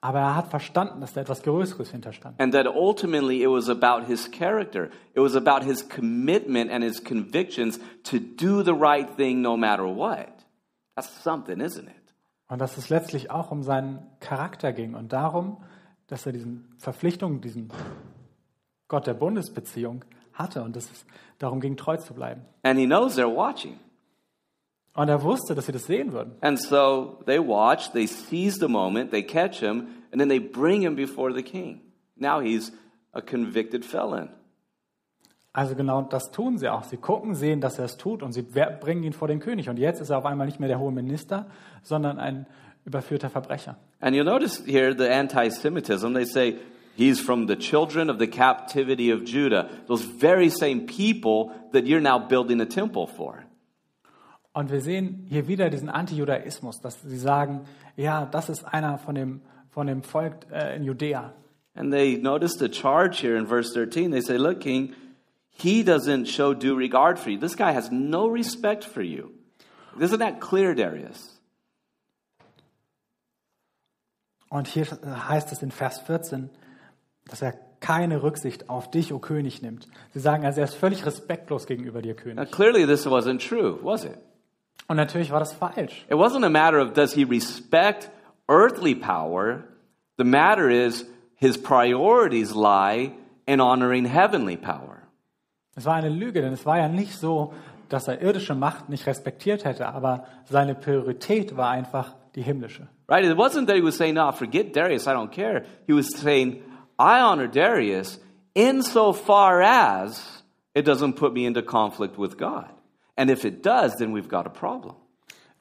[0.00, 2.40] Aber er hat verstanden, dass da etwas Größeres hinterstand.
[2.40, 4.90] And that ultimately it was about his character.
[5.14, 9.84] It was about his commitment and his convictions to do the right thing no matter
[9.84, 10.28] what.
[10.94, 12.01] That's something, isn't it?
[12.52, 15.56] Und dass es letztlich auch um seinen Charakter ging und darum,
[16.06, 17.72] dass er diesen Verpflichtungen, diesen
[18.88, 21.06] Gott der Bundesbeziehung hatte und dass es
[21.38, 22.42] darum ging, treu zu bleiben.
[22.62, 23.78] And he knows they're watching.
[24.92, 26.34] Und er wusste, dass sie das sehen würden.
[26.42, 30.82] And so they watch, they seize the moment, they catch him, and then they bring
[30.82, 31.80] him before the king.
[32.16, 32.70] Now he's
[33.12, 34.28] a convicted felon.
[35.52, 36.84] Also genau das tun sie auch.
[36.84, 39.68] Sie gucken, sehen, dass er es tut und sie bringen ihn vor den König.
[39.68, 41.46] Und jetzt ist er auf einmal nicht mehr der hohe Minister,
[41.82, 42.46] sondern ein
[42.84, 43.76] überführter Verbrecher.
[44.00, 46.14] And you'll notice here the anti Semitism.
[46.14, 46.56] They say
[46.96, 49.68] he's from the children of the captivity of Judah.
[49.86, 53.44] Those very same people that you're now building a temple for.
[54.54, 57.62] Und wir sehen hier wieder diesen Antijudaismus, dass sie sagen,
[57.96, 61.32] ja, das ist einer von dem, von dem Volk äh, in Judäa.
[61.74, 64.10] And they notice the charge here in verse 13.
[64.10, 64.94] They say, Look, King,
[65.52, 67.38] he doesn't show due regard for you.
[67.38, 69.32] This guy has no respect for you.
[70.00, 71.38] Isn't that clear, Darius?
[74.48, 76.50] Und hier heißt es in Vers 14,
[77.26, 79.88] dass er keine Rücksicht auf dich, o König, nimmt.
[80.12, 82.50] Sie sagen also, er ist völlig respektlos gegenüber dir, Now, König.
[82.52, 84.18] clearly, this wasn't true, was it?
[84.88, 86.04] Und natürlich war das falsch.
[86.08, 88.10] It wasn't a matter of does he respect
[88.48, 89.64] earthly power.
[90.18, 93.12] The matter is his priorities lie
[93.46, 95.01] in honoring heavenly power.
[95.74, 97.52] Es war eine Lüge, denn es war ja nicht so,
[97.88, 102.88] dass er irdische Macht nicht respektiert hätte, aber seine Priorität war einfach die himmlische.
[103.08, 103.24] Right?
[103.24, 105.64] It wasn't that he was saying, no, forget Darius, I don't care.
[105.86, 106.62] He was saying,
[106.98, 108.20] I honor Darius
[108.54, 112.70] insofar as it doesn't put me into conflict with God.
[113.16, 114.96] And if it does, then we've got a problem.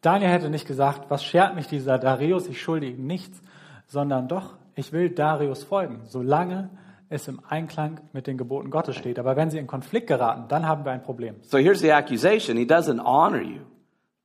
[0.01, 3.41] Daniel hätte nicht gesagt, was schert mich dieser Darius, ich schulde ihm nichts,
[3.87, 6.69] sondern doch, ich will Darius folgen, solange
[7.11, 9.19] es im Einklang mit den Geboten Gottes steht.
[9.19, 11.35] Aber wenn sie in Konflikt geraten, dann haben wir ein Problem.
[11.41, 12.57] So here's the accusation.
[12.57, 13.59] He doesn't honor you.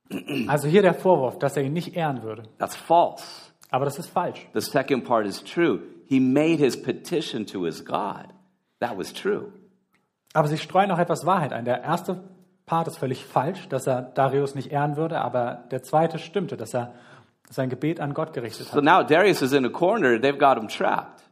[0.47, 2.43] Also hier der Vorwurf, dass er ihn nicht ehren würde.
[2.59, 3.23] That's false.
[3.69, 4.47] Aber das ist falsch.
[4.53, 5.79] The second part is true.
[6.07, 8.27] He made his petition to his God.
[8.79, 9.51] That was true.
[10.33, 11.65] Aber sie streuen auch etwas Wahrheit ein.
[11.65, 12.23] Der erste
[12.65, 16.73] Part ist völlig falsch, dass er Darius nicht ehren würde, aber der zweite stimmte, dass
[16.73, 16.93] er
[17.49, 18.83] sein Gebet an Gott gerichtet So hat.
[18.83, 20.15] now Darius is in a corner.
[20.17, 21.23] They've got him trapped.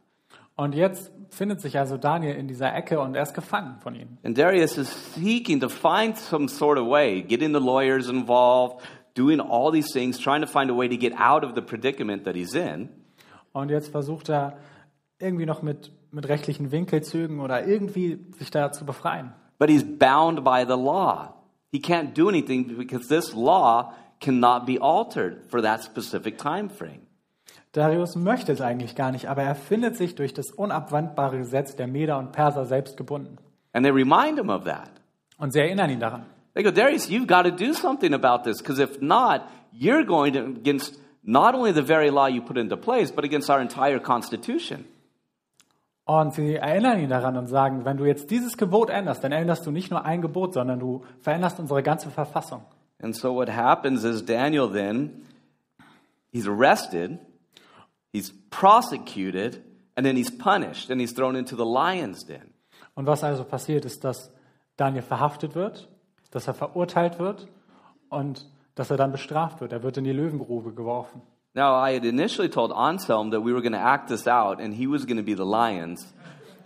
[0.56, 4.18] Und jetzt findet sich also Daniel in dieser Ecke und er ist gefangen von ihnen.
[4.24, 8.82] And Darius is seeking to find some sort of way, getting the lawyers involved,
[9.14, 12.24] doing all these things, trying to find a way to get out of the predicament
[12.24, 12.88] that he's in.
[13.52, 14.58] Und jetzt versucht er
[15.18, 19.32] irgendwie noch mit, mit rechtlichen Winkelzügen oder irgendwie sich da zu befreien.
[19.58, 21.34] But he's bound by the law.
[21.72, 27.05] He can't do anything because this law cannot be altered for that specific time frame.
[27.76, 31.86] Darius möchte es eigentlich gar nicht, aber er findet sich durch das unabwandbare Gesetz der
[31.86, 33.36] Meder und Perser selbst gebunden.
[33.72, 34.90] And they remind him of that.
[35.38, 36.24] Und sie erinnern ihn daran.
[36.54, 39.42] They go, Darius, you've got to do something about this because if not,
[39.78, 43.50] you're going to against not only the very law you put into place, but against
[43.50, 44.86] our entire constitution.
[46.06, 49.66] Und sie erinnern ihn daran und sagen, wenn du jetzt dieses Gebot änderst, dann änderst
[49.66, 52.62] du nicht nur ein Gebot, sondern du veränderst unsere ganze Verfassung.
[53.02, 55.26] And so what happens is Daniel then,
[56.32, 57.18] he's arrested,
[58.16, 59.62] he's prosecuted,
[59.96, 62.52] and then he's punished, and he's thrown into the lion's den.
[62.94, 64.30] Und was also passiert ist, dass
[64.76, 65.88] Daniel verhaftet wird,
[66.30, 67.46] dass er verurteilt wird
[68.08, 69.72] und dass er dann bestraft wird.
[69.72, 71.20] Er wird in die Löwengrube geworfen.
[71.54, 74.74] Now, I had initially told Anselm that we were going to act this out, and
[74.74, 76.12] he was going to be the lions,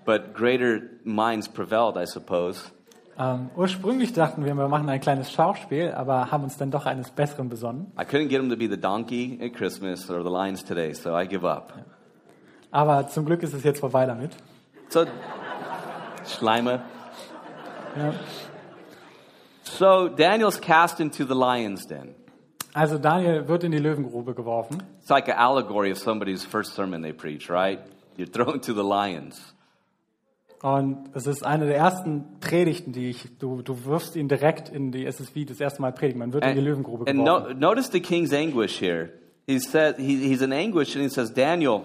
[0.04, 2.72] but greater minds prevailed, I suppose.
[3.20, 7.10] Ähm, ursprünglich dachten wir, wir machen ein kleines Schauspiel, aber haben uns dann doch eines
[7.10, 7.92] Besseren besonnen.
[7.98, 11.14] I couldn't get him to be the donkey at Christmas or the lions today, so
[11.14, 11.74] I give up.
[12.70, 14.30] Aber zum Glück ist es jetzt vorbei damit.
[14.88, 15.04] So,
[16.24, 16.80] Schleimer.
[17.94, 18.14] Ja.
[19.64, 22.14] So Daniel's cast into the lion's den.
[22.72, 24.82] Also Daniel wird in die Löwengrube geworfen.
[24.98, 27.80] It's like an allegory of somebody's first sermon they preach, right?
[28.16, 29.54] You're thrown to the lions.
[30.62, 34.92] Und es ist eine der ersten Predigten, die ich, du, du wirfst ihn direkt in
[34.92, 37.58] die, es ist wie das erste Mal predigen, man wird in die Löwengrube and geworfen.
[37.58, 39.10] no, notice the king's anguish here.
[39.46, 41.84] He said he, he's in anguish and he says, Daniel,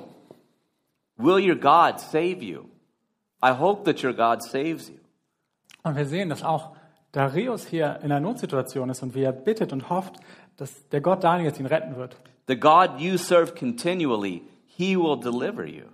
[1.17, 2.65] will your God save you?
[3.41, 4.99] I hope that your God saves you.
[5.83, 6.75] Und wir sehen, dass auch
[7.13, 10.15] Darius hier in einer Notsituation ist und wie er bittet und hofft,
[10.57, 12.17] dass der Gott Daniels ihn retten wird.
[12.47, 15.85] The God you serve continually, he will deliver you.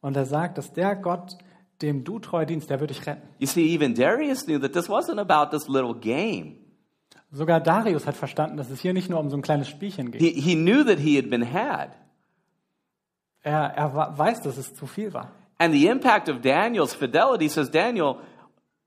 [0.00, 1.36] Und er sagt, dass der Gott,
[1.82, 3.28] dem du treu dienst, der wird dich retten.
[3.38, 6.56] You see, even Darius knew that this wasn't about this little game.
[7.30, 10.20] Sogar Darius hat verstanden, dass es hier nicht nur um so ein kleines Spielchen geht.
[10.20, 11.90] He, he knew that he had been had.
[13.42, 15.32] Er, er weiß, dass es zu viel war.
[15.58, 18.18] And the impact of Daniel's fidelity says, Daniel,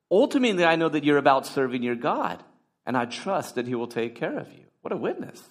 [0.09, 2.43] ultimately I know that you're about serving your God,
[2.85, 4.65] and I trust that he will take care of you.
[4.81, 5.43] What a witness.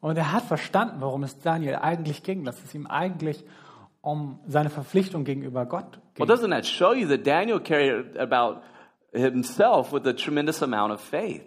[0.00, 3.42] Und er hat verstanden, worum es Daniel eigentlich ging, dass es ihm eigentlich
[4.04, 6.28] um seine Verpflichtung gegenüber Gott Well, ging.
[6.28, 8.60] doesn't that show you that Daniel cared about
[9.12, 11.42] himself with a tremendous amount of faith?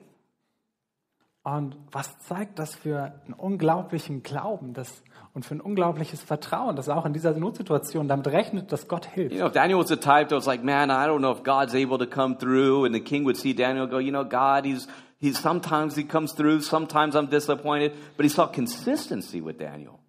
[1.43, 5.02] Und was zeigt das für einen unglaublichen Glauben das,
[5.34, 9.06] und für ein unglaubliches Vertrauen, dass er auch in dieser Notsituation damit rechnet, dass Gott
[9.06, 9.34] hilft.
[9.34, 11.43] You know, if Daniel was the type that was like, man, I don't know if
[11.43, 14.26] God's able to come through, and the king would see Daniel and go, you know,
[14.26, 14.88] God, he's,
[15.20, 20.00] he's sometimes he comes through, sometimes I'm disappointed, but he saw consistency with Daniel.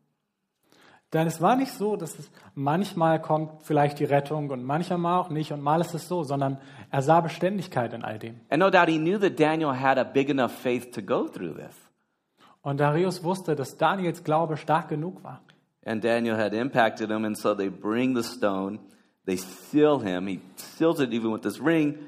[1.12, 5.30] Denn es war nicht so, dass es manchmal kommt vielleicht die Rettung und manchmal auch
[5.30, 6.58] nicht und mal ist es so, sondern
[6.90, 8.40] er sah Beständigkeit in all dem.
[8.50, 11.54] And no doubt he knew that Daniel had a big enough faith to go through
[11.54, 11.74] this.
[12.60, 15.40] Und Darius wusste, dass Daniels Glaube stark genug war.
[15.86, 18.78] And Daniel had impacted him, and so they bring the stone,
[19.24, 20.26] they seal him.
[20.26, 21.98] He seals it even with this ring,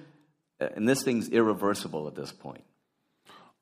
[0.59, 2.63] and this thing's irreversible at this point.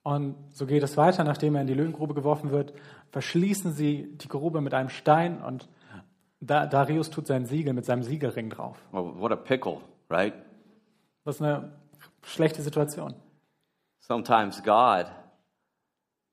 [0.02, 2.72] Und so geht es weiter, nachdem er in die Löwengrube geworfen wird,
[3.10, 5.68] verschließen sie die Grube mit einem Stein und
[6.40, 8.78] da Darius tut sein Siegel mit seinem Siegelring drauf.
[8.92, 10.34] Well, what a pickle, right?
[11.24, 11.72] Das ist eine
[12.22, 13.14] schlechte Situation.
[14.00, 15.06] Sometimes God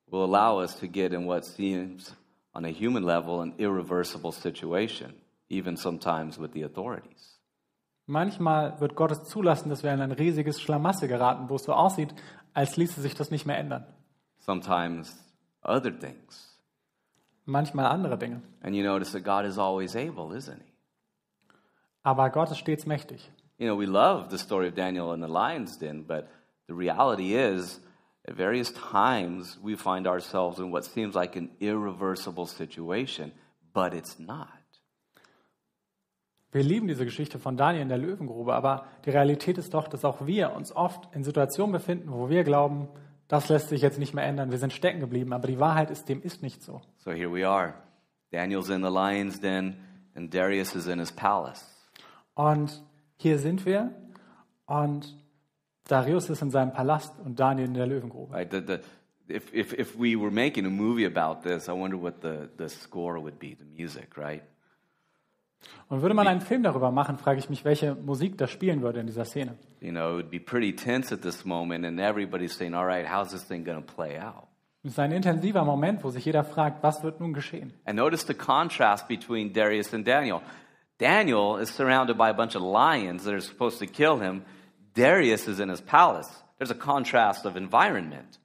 [0.07, 2.15] will allow us to get in what seems,
[2.53, 5.13] on a human level, an irreversible situation,
[5.49, 7.34] even sometimes with the authorities.
[8.07, 11.73] Manchmal wird Gott es zulassen, dass wir in ein riesiges Schlamassel geraten, wo es so
[11.73, 12.13] aussieht,
[12.53, 13.85] als ließe sich das nicht mehr ändern.
[14.39, 15.23] Sometimes
[15.63, 16.59] other things.
[17.45, 18.41] Manchmal andere Dinge.
[18.61, 20.71] And you notice that God is always able, isn't He?
[22.03, 23.31] Aber Gott ist stets mächtig.
[23.57, 26.27] You know, we love the story of Daniel in the lion's den, but
[26.67, 27.79] the reality is,
[28.27, 33.31] at various times, we find ourselves in what seems like an irreversible situation,
[33.73, 34.64] but it's not.
[36.51, 40.05] Wir lieben diese Geschichte von Daniel in der Löwengrube, aber die Realität ist doch, dass
[40.05, 42.87] auch wir uns oft in Situationen befinden, wo wir glauben,
[43.27, 46.07] das lässt sich jetzt nicht mehr ändern, wir sind stecken geblieben, aber die Wahrheit ist,
[46.07, 46.81] dem ist nicht so.
[46.97, 47.73] So here we are.
[48.31, 49.75] Daniel's in the lion's den,
[50.15, 51.63] and Darius is in his palace.
[52.35, 52.83] Und
[53.17, 53.91] hier sind wir
[54.65, 55.15] und
[55.87, 58.33] Darius ist in seinem Palast und Daniel in der Löwengrube.
[58.33, 58.51] Right?
[58.51, 58.79] The, the,
[59.29, 62.69] if, if, if we were making a movie about this, I wonder what the, the
[62.69, 64.43] score would be, the music, right?
[65.87, 68.99] Und würde man einen Film darüber machen, frage ich mich, welche Musik da spielen würde
[68.99, 69.55] in dieser Szene.
[69.81, 73.07] You know, it would be pretty tense at this moment, and everybody's saying, all right,
[73.07, 74.47] how's this thing going to play out?
[74.83, 77.73] Es ist ein intensiver Moment, wo sich jeder fragt, was wird nun geschehen?
[77.85, 80.41] And notice the contrast between Darius and Daniel.
[80.99, 84.43] Daniel is surrounded by a bunch of lions that are supposed to kill him.
[84.93, 86.29] Darius is in his palace.
[86.57, 88.39] There's a contrast of environment.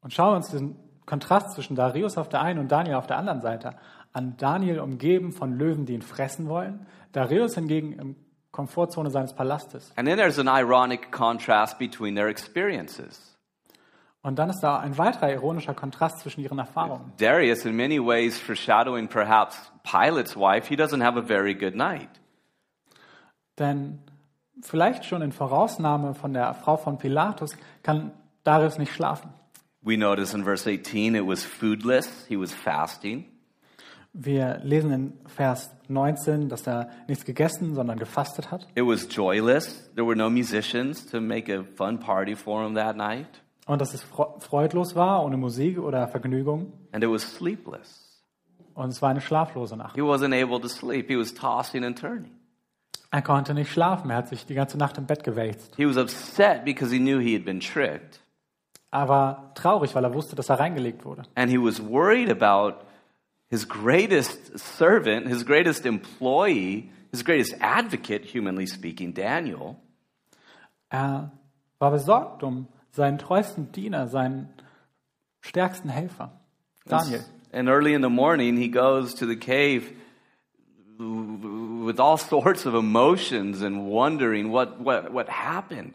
[0.00, 3.18] Und schauen wir uns den Kontrast zwischen Darius auf der einen und Daniel auf der
[3.18, 3.74] anderen Seite
[4.12, 4.36] an.
[4.36, 6.86] Daniel umgeben von Löwen, die ihn fressen wollen.
[7.12, 8.16] Darius hingegen im
[8.50, 9.92] Komfortzone seines Palastes.
[9.96, 13.36] And then there's an ironic contrast between their experiences.
[14.22, 17.12] Und dann ist da ein weiterer ironischer Kontrast zwischen ihren Erfahrungen.
[17.18, 22.08] Darius, in many ways, foreshadowing perhaps Pilate's wife, he doesn't have a very good night.
[23.58, 24.00] Denn
[24.60, 28.12] vielleicht schon in Vorausnahme von der Frau von Pilatus kann
[28.44, 29.32] Darius nicht schlafen.
[29.80, 33.24] We notice in verse 18 it was foodless, he was fasting.
[34.20, 38.66] Wir lesen in Vers 19, dass er nichts gegessen, sondern gefastet hat.
[38.74, 39.88] It was joyless.
[39.94, 43.28] There were no musicians to make a fun party for him that night.
[43.66, 46.72] Und dass es fre- freudlos war, ohne Musik oder Vergnügung.
[46.90, 48.24] And it was sleepless.
[48.74, 49.94] Und es war eine schlaflose Nacht.
[49.94, 51.06] He wasn't able to sleep.
[51.08, 52.32] He was tossing and turning.
[53.12, 55.76] Er konnte nicht schlafen, er hat sich die ganze Nacht im Bett gewälzt.
[55.76, 58.20] He was upset because he knew he had been tricked.
[58.90, 61.22] Er war traurig, weil er wusste, dass er reingelegt wurde.
[61.36, 62.84] And he was worried about
[63.50, 69.76] his greatest servant, his greatest employee, his greatest advocate, humanly speaking, Daniel.
[70.90, 71.32] Er
[71.78, 74.48] war besorgt um seinen treuesten Diener, seinen
[75.40, 76.32] stärksten Helfer,
[76.86, 77.24] Daniel.
[77.52, 79.90] And early in the morning, he goes to the cave
[80.98, 85.94] with all sorts of emotions and wondering what, what, what happened.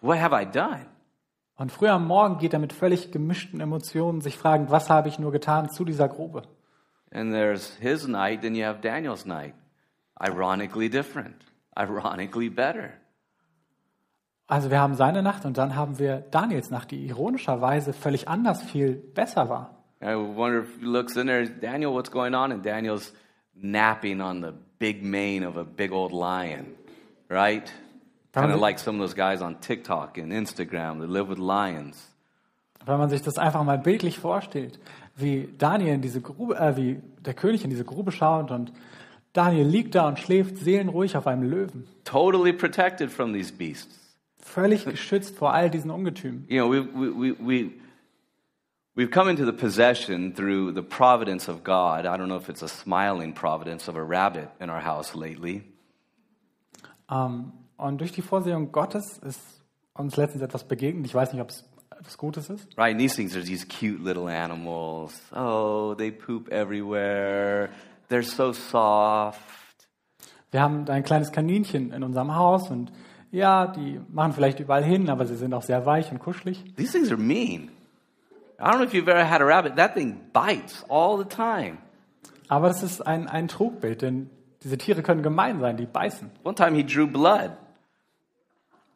[0.00, 0.86] What have I done?
[1.56, 5.18] Und früh am Morgen geht er mit völlig gemischten Emotionen sich fragend, was habe ich
[5.18, 6.42] nur getan zu dieser Grube?
[7.12, 9.54] And there's his night, then you have Daniel's night.
[10.18, 11.42] Ironically different,
[11.78, 12.94] ironically better.
[14.46, 18.62] Also wir haben seine Nacht und dann haben wir Daniels Nacht, die ironischerweise völlig anders
[18.62, 19.70] viel besser war.
[20.02, 22.50] I wonder if he looks in there, Daniel, what's going on?
[22.50, 23.12] And Daniel's
[23.54, 26.74] napping on the big mane of a big old lion,
[27.28, 27.72] right?
[28.32, 32.11] Kind of like some of those guys on TikTok and Instagram that live with lions.
[32.86, 34.78] Wenn man sich das einfach mal bildlich vorstellt,
[35.16, 38.72] wie Daniel in diese Grube, äh, wie der König in diese Grube schaut und
[39.32, 43.98] Daniel liegt da und schläft seelenruhig auf einem Löwen, Totally protected from these beasts.
[44.38, 46.44] völlig geschützt vor all diesen Ungetümen.
[46.48, 47.70] You know, we, we, we, we,
[48.94, 52.04] We've come into the possession through the providence of God.
[52.04, 55.62] I don't know if it's a smiling providence of a rabbit in our house lately.
[57.10, 59.40] Ähm, und durch die Vorsehung Gottes ist
[59.94, 61.06] uns letztens etwas begegnet.
[61.06, 61.64] Ich weiß nicht, ob es
[62.02, 62.66] etwas Gutes ist.
[62.76, 62.92] Right?
[62.92, 65.20] And these things are these cute little animals.
[65.34, 67.70] Oh, they poop everywhere.
[68.08, 69.40] They're so soft.
[70.50, 72.92] Wir haben ein kleines Kaninchen in unserem Haus und
[73.30, 76.62] ja, die machen vielleicht überall hin, aber sie sind auch sehr weich und kuschelig.
[76.76, 77.70] These things are mean.
[78.58, 79.76] I don't know if you've ever had a rabbit.
[79.76, 81.78] That thing bites all the time.
[82.48, 84.28] Aber das ist ein, ein Trugbild, denn
[84.62, 86.30] diese Tiere können gemein sein, die beißen.
[86.44, 87.52] One time he drew blood.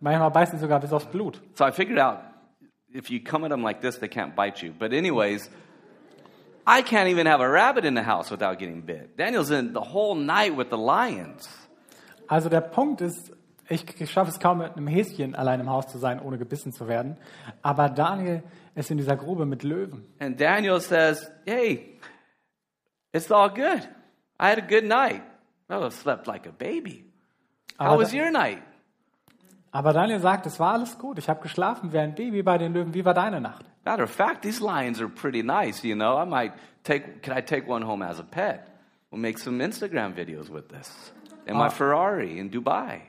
[0.00, 1.40] Manchmal beißen sie sogar bis aufs Blut.
[1.54, 2.18] So I figured out
[2.96, 4.72] if you come at them like this, they can't bite you.
[4.76, 5.48] But, anyways,
[6.66, 9.16] I can't even have a rabbit in the house without getting bit.
[9.16, 11.46] Daniel's in the whole night with the lions.
[12.28, 13.32] Also der Punkt ist,
[13.68, 16.88] ich, schaffe es kaum mit einem Häschen allein im Haus zu sein, ohne gebissen zu
[16.88, 17.16] werden.
[17.62, 18.42] Aber Daniel
[18.74, 20.04] ist in dieser Grube mit Löwen.
[20.18, 21.98] And Daniel says, Hey,
[23.12, 23.88] it's all good.
[24.40, 25.22] I had a good night.
[25.68, 27.04] Oh, I slept like a baby.
[27.78, 28.62] How Aber, was your night?
[29.78, 31.18] Aber Daniel sagt, es war alles gut.
[31.18, 32.94] Ich habe geschlafen wie ein Baby bei den Löwen.
[32.94, 33.64] Wie war deine Nacht?
[33.84, 36.20] Matter of fact, these lions are pretty nice, you know.
[36.20, 36.52] I might
[36.82, 38.66] take, can I take one home as a pet?
[39.10, 41.12] We'll make some Instagram videos with this.
[41.46, 41.70] In my Ah.
[41.70, 43.00] Ferrari in Dubai.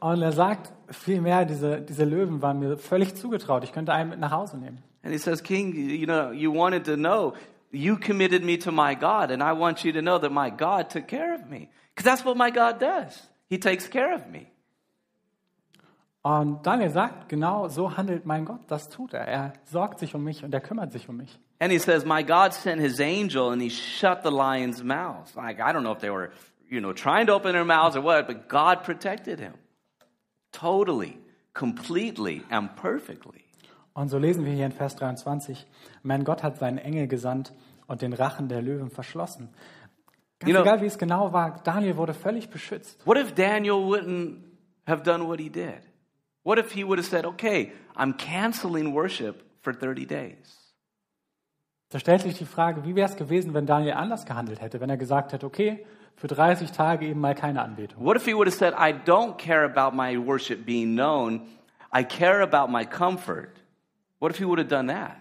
[0.00, 3.64] Und er sagt vielmehr, diese, diese Löwen waren mir völlig zugetraut.
[3.64, 4.82] Ich könnte einen mit nach Hause nehmen.
[5.04, 7.34] And he says, King, you know, you wanted to know,
[7.72, 10.90] you committed me to my God, and I want you to know that my God
[10.90, 11.68] took care of me.
[11.94, 13.20] Because that's what my God does.
[13.48, 14.51] He takes care of me.
[16.22, 18.60] Und Daniel sagt, genau so handelt mein Gott.
[18.68, 19.26] Das tut er.
[19.26, 21.38] Er sorgt sich um mich und er kümmert sich um mich.
[21.58, 25.34] And he says, My God sent his angel and he shut the lion's mouth.
[25.34, 26.30] Like, I don't know if they were,
[26.68, 29.54] you know, trying to open their mouths or what, but God protected him.
[30.52, 31.18] Totally,
[31.54, 33.42] completely, and perfectly.
[33.94, 35.66] Und so lesen wir hier in Vers 23,
[36.02, 37.52] mein Gott hat seinen Engel gesandt
[37.86, 39.48] und den Rachen der Löwen verschlossen.
[40.38, 43.04] Ganz You know- egal, wie es genau war, Daniel wurde völlig beschützt.
[43.06, 44.38] What if Daniel wouldn't
[44.86, 45.80] have done what he did?
[46.44, 50.62] What if he would have said, Okay, I'm canceling worship for 30 days?
[51.90, 54.88] Da stellt sich die Frage, wie wäre es gewesen, wenn Daniel anders gehandelt hätte, wenn
[54.88, 55.84] er gesagt hätte, okay,
[56.16, 58.02] für 30 Tage eben mal keine Anbetung.
[58.02, 61.42] What if he would have said, I don't care about my worship being known,
[61.94, 63.50] I care about my comfort?
[64.20, 65.16] What if he would have done that?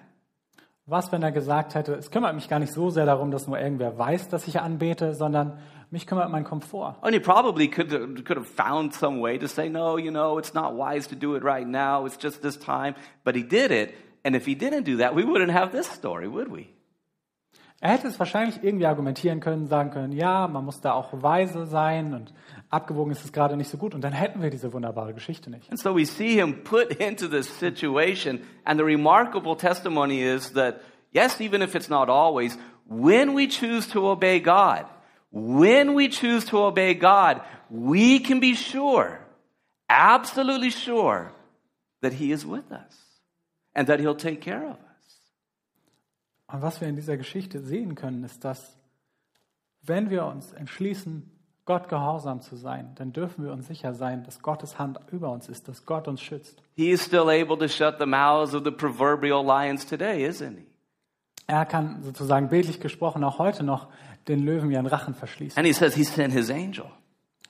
[0.86, 3.60] Was, wenn er gesagt hätte, es kümmert mich gar nicht so sehr darum, dass nur
[3.60, 5.60] irgendwer weiß, dass ich anbete, sondern
[5.92, 6.96] mich kümmert mein Komfort.
[7.02, 10.40] And he probably could have, could have found some way to say, no, you know,
[10.40, 12.06] it's not wise to do it right now.
[12.06, 12.96] It's just this time.
[13.24, 13.94] But he did it.
[14.24, 16.70] And if he didn't do that, we wouldn't have this story, would we?
[17.84, 21.66] Er hätte es wahrscheinlich irgendwie argumentieren können, sagen können, ja, man muss da auch weise
[21.66, 22.32] sein und
[22.70, 25.68] abgewogen ist es gerade nicht so gut und dann hätten wir diese wunderbare Geschichte nicht.
[25.72, 28.42] And so we see him put into this situation.
[28.66, 30.82] And the remarkable testimony is that,
[31.12, 32.56] yes, even if it's not always,
[32.88, 34.86] when we choose to obey God,
[35.32, 39.20] when we choose to obey God, we can be sure,
[39.90, 41.32] absolutely sure,
[42.02, 42.96] that he is with us
[43.74, 45.22] and that he'll take care of us.
[46.48, 48.78] Und was wir in dieser Geschichte sehen können, ist, dass
[49.84, 51.32] wenn wir uns entschließen,
[51.66, 55.48] Gott gehorsam zu sein, dann dürfen wir uns sicher sein, dass Gottes Hand über uns
[55.48, 56.62] ist, dass Gott uns schützt.
[56.76, 60.66] He is still able to shut the mouths of the proverbial lions today, isn't he?
[61.48, 63.88] Er kann sozusagen bildlich gesprochen auch heute noch
[64.28, 65.58] den Löwen ihren Rachen verschließen.
[65.58, 66.86] And he says he sent his angel.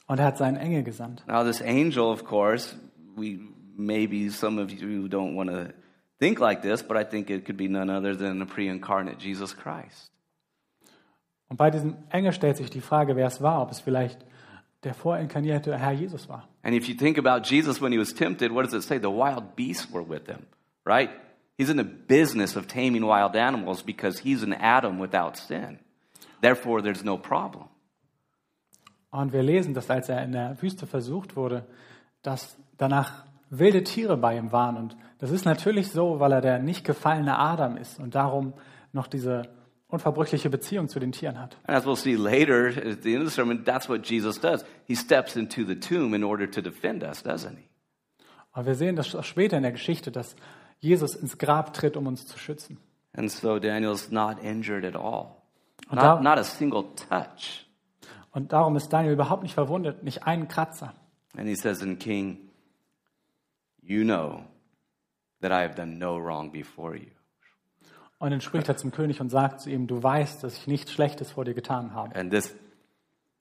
[0.07, 1.23] Und er hat seinen Engel gesandt.
[1.27, 2.75] Now, this angel, of course,
[3.15, 3.39] we
[3.77, 5.73] maybe some of you don't want to
[6.19, 9.19] think like this, but I think it could be none other than the pre incarnate
[9.19, 10.11] Jesus Christ.
[11.49, 14.25] Und bei diesem Engel stellt sich die Frage, wer es war, ob es vielleicht
[14.83, 16.47] der vorinkarnierte Herr Jesus war.
[16.63, 18.99] And if you think about Jesus when he was tempted, what does it say?
[18.99, 20.47] The wild beasts were with him,
[20.85, 21.09] right?
[21.57, 25.79] He's in the business of taming wild animals because he's an Adam without sin.
[26.41, 27.65] Therefore, there's no problem.
[29.11, 31.67] Und wir lesen, dass als er in der Wüste versucht wurde,
[32.21, 34.77] dass danach wilde Tiere bei ihm waren.
[34.77, 38.53] Und das ist natürlich so, weil er der nicht gefallene Adam ist und darum
[38.93, 39.49] noch diese
[39.87, 41.57] unverbrüchliche Beziehung zu den Tieren hat.
[41.67, 44.63] And as we'll see later at the end of the sermon, that's what Jesus does.
[44.87, 47.67] He steps into the tomb in order to defend us, doesn't he?
[48.53, 50.35] Aber wir sehen das später in der Geschichte, dass
[50.79, 52.77] Jesus ins Grab tritt, um uns zu schützen.
[53.13, 55.40] And so Daniel's not injured at all.
[55.89, 57.67] Und Not, da- not a single touch.
[58.31, 60.93] Und darum ist Daniel überhaupt nicht verwundet, nicht einen Kratzer.
[61.37, 62.49] And he says, And King,
[63.81, 64.45] you know
[65.41, 67.07] that I have done no wrong before you.
[68.19, 70.91] Und dann spricht er zum König und sagt zu ihm, du weißt, dass ich nichts
[70.91, 72.15] Schlechtes vor dir getan habe.
[72.15, 72.53] And this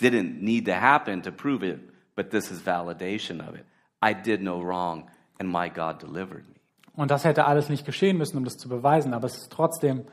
[0.01, 1.81] didn't need to happen to prove it,
[2.17, 3.65] but this is validation of it.
[4.03, 6.55] I did no wrong, and my God delivered me.
[6.95, 10.07] Und das hätte alles nicht geschehen müssen, um das zu beweisen, aber es ist trotzdem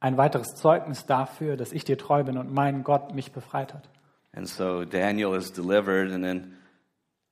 [0.00, 3.88] ein weiteres Zeugnis dafür, dass ich dir treu bin und mein Gott mich befreit hat.
[4.32, 6.56] And so Daniel is delivered, and then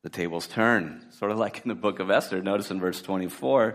[0.02, 1.02] the tables turn.
[1.10, 2.42] Sort of like in the book of Esther.
[2.42, 3.74] Notice in verse 24,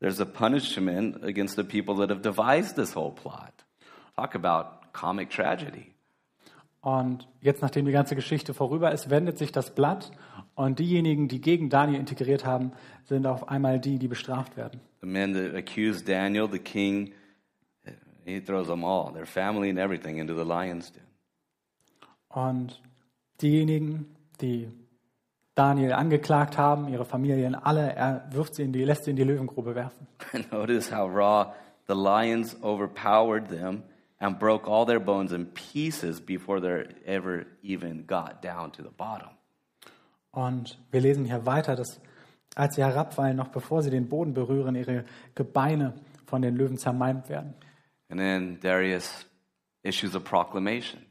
[0.00, 3.64] there's a punishment against the people that have devised this whole plot.
[4.16, 5.92] Talk about comic tragedy.
[6.80, 10.12] Und jetzt, nachdem die ganze Geschichte vorüber ist, wendet sich das Blatt
[10.54, 12.72] und diejenigen, die gegen Daniel integriert haben,
[13.04, 14.80] sind auf einmal die, die bestraft werden.
[15.00, 17.12] The men that accused Daniel, the king,
[18.26, 21.02] he throws them all, their family and everything, into the lion's den.
[22.28, 22.82] Und
[23.40, 24.68] diejenigen, die
[25.54, 29.24] Daniel angeklagt haben, ihre Familien alle, er wirft sie in die, lässt sie in die
[29.24, 30.06] Löwengrube werfen.
[30.50, 31.54] Notice how raw
[31.86, 33.84] the lions overpowered them
[34.18, 38.90] and broke all their bones in pieces before they ever even got down to the
[38.94, 39.30] bottom.
[40.32, 42.00] Und wir lesen hier weiter, dass
[42.54, 45.04] als sie herabfallen, noch bevor sie den Boden berühren, ihre
[45.34, 45.94] Gebeine
[46.26, 47.54] von den Löwen zermalmt werden.
[48.08, 49.26] And then Darius
[49.82, 51.04] issues a proclamation.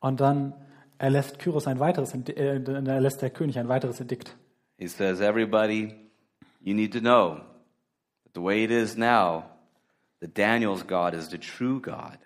[0.00, 0.54] Und dann
[0.98, 4.36] erlässt Kyros ein weiteres, äh, dann erlässt der König ein weiteres Edikt.
[4.78, 5.94] He says, Everybody,
[6.60, 7.40] you need to know
[8.24, 9.44] that the way it is now,
[10.20, 12.18] that Daniel's God is the true God.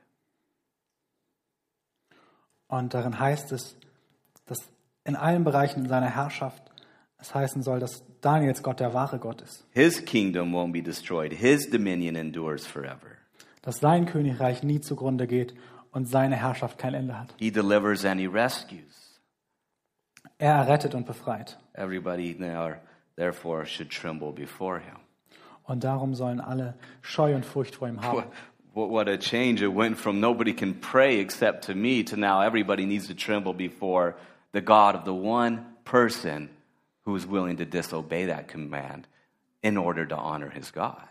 [2.69, 3.77] Und darin heißt es,
[4.47, 4.59] dass
[5.05, 6.63] in allen Bereichen seiner Herrschaft
[7.19, 9.65] es heißen soll, dass Daniels Gott der wahre Gott ist.
[9.71, 13.19] His kingdom won't be destroyed, his dominion endures forever.
[13.63, 15.55] Dass sein Königreich nie zugrunde geht
[15.93, 17.35] und seine Herrschaft kein Ende hat.
[17.39, 19.21] He delivers and he rescues.
[20.39, 21.59] Er errettet und befreit.
[21.75, 22.75] Everybody now,
[23.17, 24.97] therefore, should tremble before him.
[25.65, 28.25] Und darum sollen alle Scheu und Furcht vor ihm haben.
[28.75, 29.63] What, what a change.
[29.63, 33.53] It went from nobody can pray except to me to now everybody needs to tremble
[33.53, 34.15] before
[34.53, 36.49] the God of the one person
[37.05, 39.07] who is willing to disobey that command
[39.63, 41.07] in order to honor his God.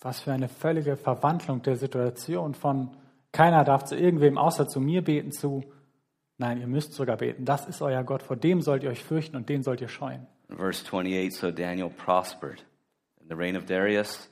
[0.00, 2.90] Was für eine völlige Verwandlung der Situation von
[3.32, 5.62] keiner darf zu irgendwem außer zu mir beten zu,
[6.38, 7.44] nein, ihr müsst sogar beten.
[7.44, 10.26] Das ist euer Gott, vor dem sollt ihr euch fürchten und den sollt ihr scheuen.
[10.48, 12.64] Verse 28, so Daniel prospered
[13.20, 14.28] in the reign of Darius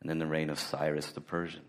[0.00, 1.64] and in the reign of Cyrus the Persian.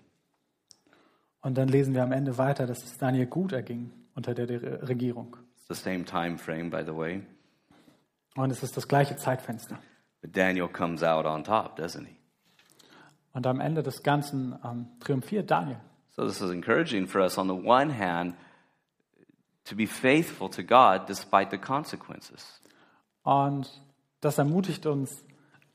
[1.42, 4.88] Und dann lesen wir am Ende weiter, dass es Daniel gut erging unter der Re-
[4.88, 5.36] Regierung.
[5.56, 7.22] It's the same time frame, by the way.
[8.36, 9.80] Und es ist das gleiche Zeitfenster.
[10.22, 12.16] But Daniel comes out on top, doesn't he?
[13.34, 15.80] Und am Ende des Ganzen ähm, triumphiert Daniel.
[16.16, 18.36] So this is encouraging for us on the one hand
[19.66, 22.62] to be faithful to God despite the consequences.
[23.24, 23.70] Und
[24.22, 25.26] das ermutigt uns,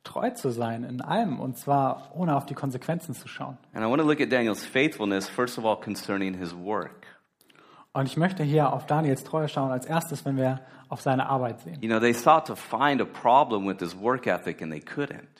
[0.04, 3.58] treu zu sein in allem und zwar ohne auf die Konsequenzen zu schauen.
[3.74, 7.06] And I want to look at Daniel's faithfulness first of all concerning his work.
[7.92, 11.60] Und ich möchte hier auf Daniels Treue schauen als erstes, wenn wir auf seine Arbeit
[11.60, 11.78] sehen.
[11.80, 15.37] You know, they sought to find a problem with his work ethic and they couldn't.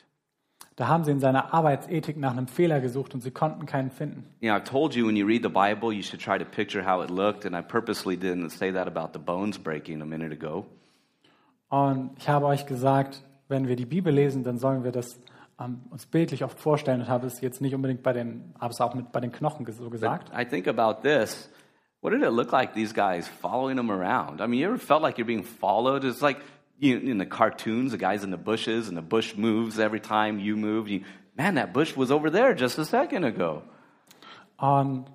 [0.79, 4.23] Da haben sie in seiner Arbeitsethik nach einem Fehler gesucht und sie konnten keinen finden.
[4.39, 6.89] You know, I've told you when you read the Bible, you should try to picture
[6.89, 10.31] how it looked, and I purposely didn't say that about the bones breaking a minute
[10.31, 10.65] ago.
[11.67, 15.19] Und ich habe euch gesagt, wenn wir die Bibel lesen, dann sollen wir das
[15.59, 18.79] ähm, uns bildlich oft vorstellen und habe es jetzt nicht unbedingt bei den, habe es
[18.79, 20.31] auch mit bei den Knochen so gesagt.
[20.33, 21.49] I think about this.
[21.99, 24.39] What did it look like, these guys following him around?
[24.39, 26.05] I mean, you ever felt like you're being followed?
[26.05, 26.37] It's like
[26.79, 30.39] you in the cartoons, the guys in the bushes, and the bush moves every time
[30.39, 30.87] you move.
[30.89, 31.03] You,
[31.37, 33.63] man, that bush was over there just a second ago.
[34.57, 35.05] Und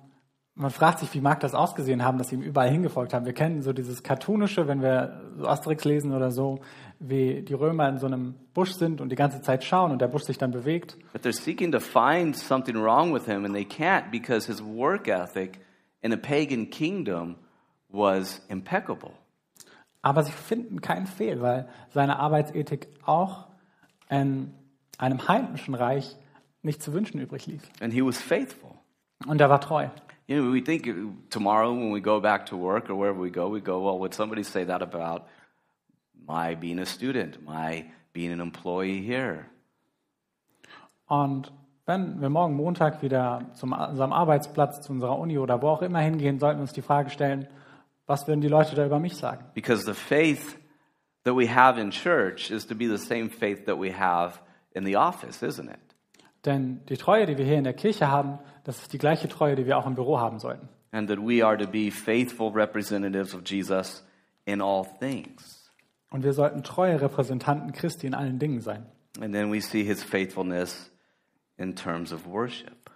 [0.55, 3.25] man fragt sich, wie mag das ausgesehen haben, dass sie ihm überall hingefolgt haben.
[3.25, 6.61] Wir kennen so dieses Cartoonische, wenn wir so Asterix lesen oder so,
[6.99, 10.07] wie die Römer in so einem Busch sind und die ganze Zeit schauen und der
[10.07, 10.97] Busch sich dann bewegt.
[11.11, 15.07] But they're seeking to find something wrong with him, and they can't because his work
[15.07, 15.59] ethic
[16.01, 17.35] in a pagan kingdom
[17.89, 19.11] was impeccable.
[20.05, 23.47] Aber sie finden keinen Fehl, weil seine Arbeitsethik auch
[24.07, 24.53] in
[24.99, 26.15] einem heidnischen Reich
[26.61, 27.63] nicht zu wünschen übrig ließ.
[27.81, 28.69] And he was faithful.
[29.25, 29.87] Und er war treu.
[30.27, 30.87] You know, we think
[31.31, 34.13] tomorrow when we go back to work or wherever we go, we go, well, would
[34.13, 35.25] somebody say that about
[36.27, 39.45] my being a student, my being an employee here?
[41.07, 41.51] Und
[41.87, 45.99] wenn wir morgen Montag wieder zum unserem Arbeitsplatz, zu unserer Uni oder wo auch immer
[45.99, 47.47] hingehen, sollten wir uns die Frage stellen,
[48.07, 49.45] was würden die Leute da über mich sagen?
[49.53, 50.57] Because the faith
[51.23, 54.39] that we have in church is to be the same faith that we have
[54.71, 55.79] in the office, isn't it?
[56.45, 59.55] Denn die Treue, die wir hier in der Kirche haben, das ist die gleiche Treue,
[59.55, 60.69] die wir auch im Büro haben sollten.
[60.91, 64.05] And that we are to be faithful representatives of Jesus
[64.45, 65.71] in all things.
[66.11, 68.85] Und wir sollten treue Repräsentanten Christi in allen Dingen sein.
[69.19, 70.91] And then we see his faithfulness
[71.57, 72.91] in terms of worship.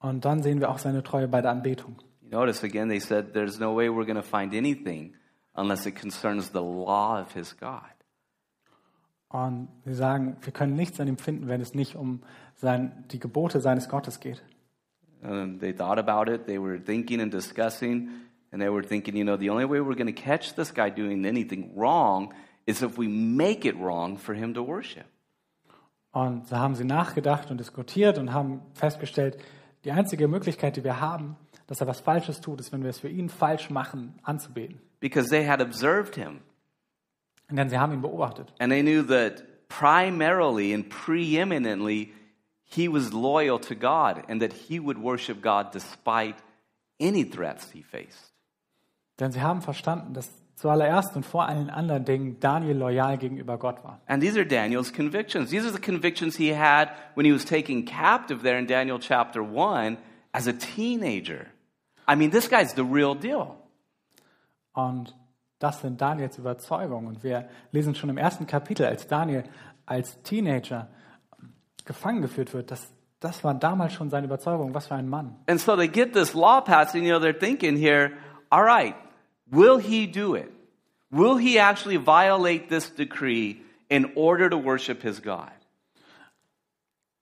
[0.00, 1.96] Und dann sehen wir auch seine Treue bei der Anbetung.
[2.26, 5.14] You notice again, they said there's no way we're going to find anything
[5.54, 7.82] unless it concerns the law of his God.
[9.28, 12.22] Und sie sagen, wir können nichts an ihm finden, wenn es nicht um
[12.56, 14.42] sein, die Gebote seines Gottes geht.
[15.22, 16.46] And they thought about it.
[16.46, 18.10] They were thinking and discussing,
[18.50, 20.90] and they were thinking, you know, the only way we're going to catch this guy
[20.90, 22.34] doing anything wrong
[22.66, 25.06] is if we make it wrong for him to worship.
[26.12, 29.38] Und so haben sie nachgedacht und diskutiert und haben festgestellt,
[29.84, 31.36] die einzige Möglichkeit, die wir haben,
[31.66, 34.80] dass er was Falsches tut, ist, wenn wir es für ihn falsch machen, anzubeten.
[35.00, 36.40] Because they had observed him,
[37.50, 38.52] Denn sie haben ihn beobachtet.
[38.58, 42.12] and they knew that primarily and preeminently
[42.64, 46.36] he was loyal to God and that he would worship God despite
[46.98, 48.32] any threats he faced.
[49.20, 53.82] Denn sie haben verstanden, dass zuallererst und vor allen anderen Dingen Daniel loyal gegenüber Gott
[53.84, 54.00] war.
[54.06, 55.50] And these are Daniel's convictions.
[55.50, 59.42] These are the convictions he had when he was taken captive there in Daniel chapter
[59.42, 59.98] 1
[60.32, 61.46] as a teenager.
[62.06, 63.56] I mean, this guy's the real deal.
[64.72, 65.14] Und
[65.58, 67.08] das sind Daniels Überzeugungen.
[67.08, 69.44] Und wir lesen schon im ersten Kapitel, als Daniel
[69.86, 70.88] als Teenager
[71.84, 74.74] gefangen geführt wird, das, das war damals schon seine Überzeugung.
[74.74, 75.36] Was für ein Mann.
[75.46, 78.12] And so they get this law passed, and you know, they're thinking here,
[78.50, 78.94] all right,
[79.50, 80.50] will he do it?
[81.10, 85.52] Will he actually violate this decree in order to worship his God?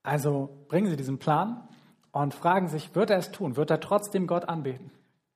[0.03, 1.69] Also bringen sie diesen Plan
[2.23, 3.57] und fragen sich, wird er es tun?
[3.57, 4.91] Wird er trotzdem Gott anbeten?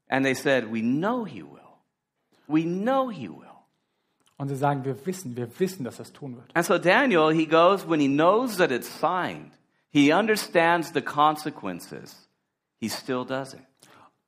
[0.09, 1.59] And they said, We know he will.
[2.47, 3.45] We know he will.
[4.39, 6.47] Und sie sagen, wir wissen, wir wissen, dass er es tun wird.
[6.55, 9.51] And so Daniel, he goes when he knows that it's signed,
[9.91, 12.29] he understands the consequences,
[12.79, 13.61] he still does it.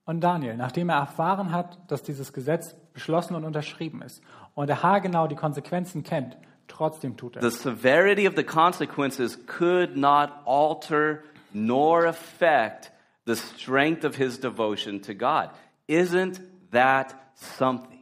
[0.03, 4.21] Und Daniel, nachdem er erfahren hat, dass dieses Gesetz beschlossen und unterschrieben ist
[4.53, 6.37] und er haargenau die Konsequenzen kennt,
[6.67, 7.61] trotzdem tut er The es.
[7.61, 11.23] severity of the consequences could not alter
[11.53, 12.91] nor affect
[13.25, 15.49] the strength of his devotion to God.
[15.87, 16.39] Isn't
[16.71, 17.99] that something?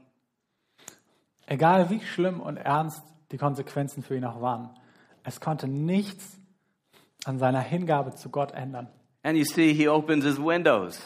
[1.47, 4.69] Egal wie schlimm und ernst die Konsequenzen für ihn auch waren,
[5.23, 6.37] es konnte nichts
[7.25, 8.87] an seiner Hingabe zu Gott ändern.
[9.23, 11.01] And you see, he opens his windows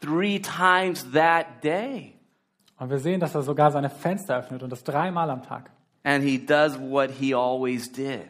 [0.00, 2.14] three times that day.
[2.78, 5.70] Und wir sehen, dass er sogar seine Fenster öffnet und das dreimal am Tag.
[6.02, 8.28] And he does what he always did.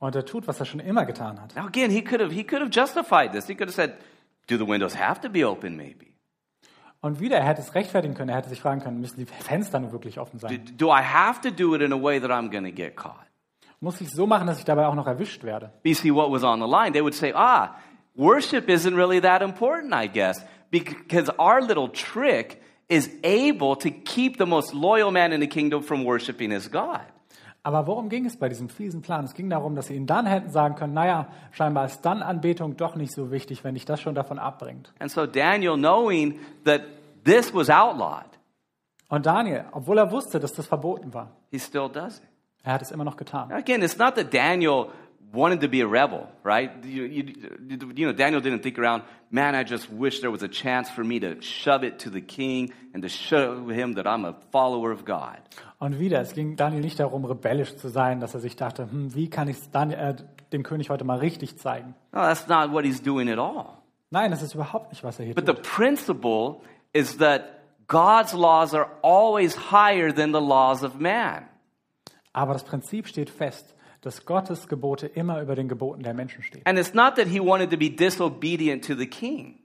[0.00, 1.54] Und er tut, was er schon immer getan hat.
[1.54, 3.46] Now again, he could have he could have justified this.
[3.46, 3.94] He could have said,
[4.48, 6.06] "Do the windows have to be open maybe?
[7.02, 8.30] Und wieder, er hätte es rechtfertigen können.
[8.30, 10.76] Er hätte sich fragen können, müssen die Fenster nur wirklich offen Do, sein?
[10.76, 13.26] do I have to do it in a way that I'm going to get caught?"
[13.80, 15.70] Muss ich so machen, dass ich dabei auch noch erwischt werde?
[15.84, 16.92] You see what was on the line.
[16.92, 17.76] They would say, "Ah,
[18.14, 24.38] worship isn't really that important, I guess, because our little trick is able to keep
[24.38, 27.02] the most loyal man in the kingdom from worshiping his God."
[27.62, 29.24] Aber worum ging es bei diesem fiesen Plan?
[29.24, 32.76] Es ging darum, dass sie ihnen dann hätten sagen können, naja, scheinbar ist dann Anbetung
[32.76, 34.92] doch nicht so wichtig, wenn dich das schon davon abbringt.
[34.98, 36.82] And so Daniel, knowing that
[37.24, 38.24] this was outlawed,
[39.08, 42.24] Und Daniel, obwohl er wusste, dass das verboten war, he still does it.
[42.62, 43.52] er hat es immer noch getan.
[43.52, 44.86] Again, it's not that Daniel
[45.32, 46.70] wanted to be a rebel, right?
[46.84, 47.34] You, you,
[47.94, 51.04] you know, Daniel didn't think around, man, I just wish there was a chance for
[51.04, 54.90] me to shove it to the king and to show him that I'm a follower
[54.92, 55.38] of God.
[55.78, 59.14] Und wieder, es ging Daniel nicht darum, rebellisch zu sein, dass er sich dachte, hm,
[59.14, 60.14] wie kann ich äh,
[60.52, 61.94] dem König heute mal richtig zeigen?
[62.12, 63.78] No, that's not what he's doing at all.
[64.10, 65.62] Nein, das ist überhaupt nicht, was er hier But the tut.
[65.62, 66.60] principle
[66.92, 71.46] is that God's laws are always higher than the laws of man.
[72.32, 76.62] Aber das Prinzip steht fest, dass Gottes Gebote immer über den Geboten der Menschen stehen.
[76.64, 79.58] And it's not that he wanted to be disobedient to the king.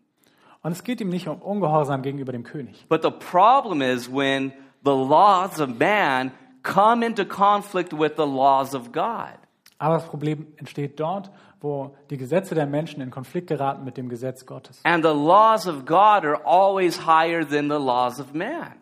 [0.61, 2.87] Und es geht ihm nicht um Ungehorsam gegenüber dem König.
[2.89, 4.51] But the problem is when
[4.83, 6.31] the laws of man
[6.63, 9.37] come into conflict with the laws of God.
[9.77, 11.29] Aber das Problem entsteht dort,
[11.61, 14.79] wo die Gesetze der Menschen in Konflikt geraten mit dem Gesetz Gottes.
[14.83, 18.73] And the laws of God are always higher than the laws of man.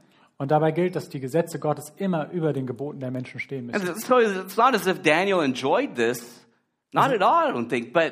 [0.44, 3.82] Und dabei gilt, dass die Gesetze Gottes immer über den Geboten der Menschen stehen And
[3.82, 4.02] müssen.
[4.02, 6.46] so it's not as if Daniel enjoyed this.
[6.92, 7.94] Not at all, I don't think.
[7.94, 8.12] But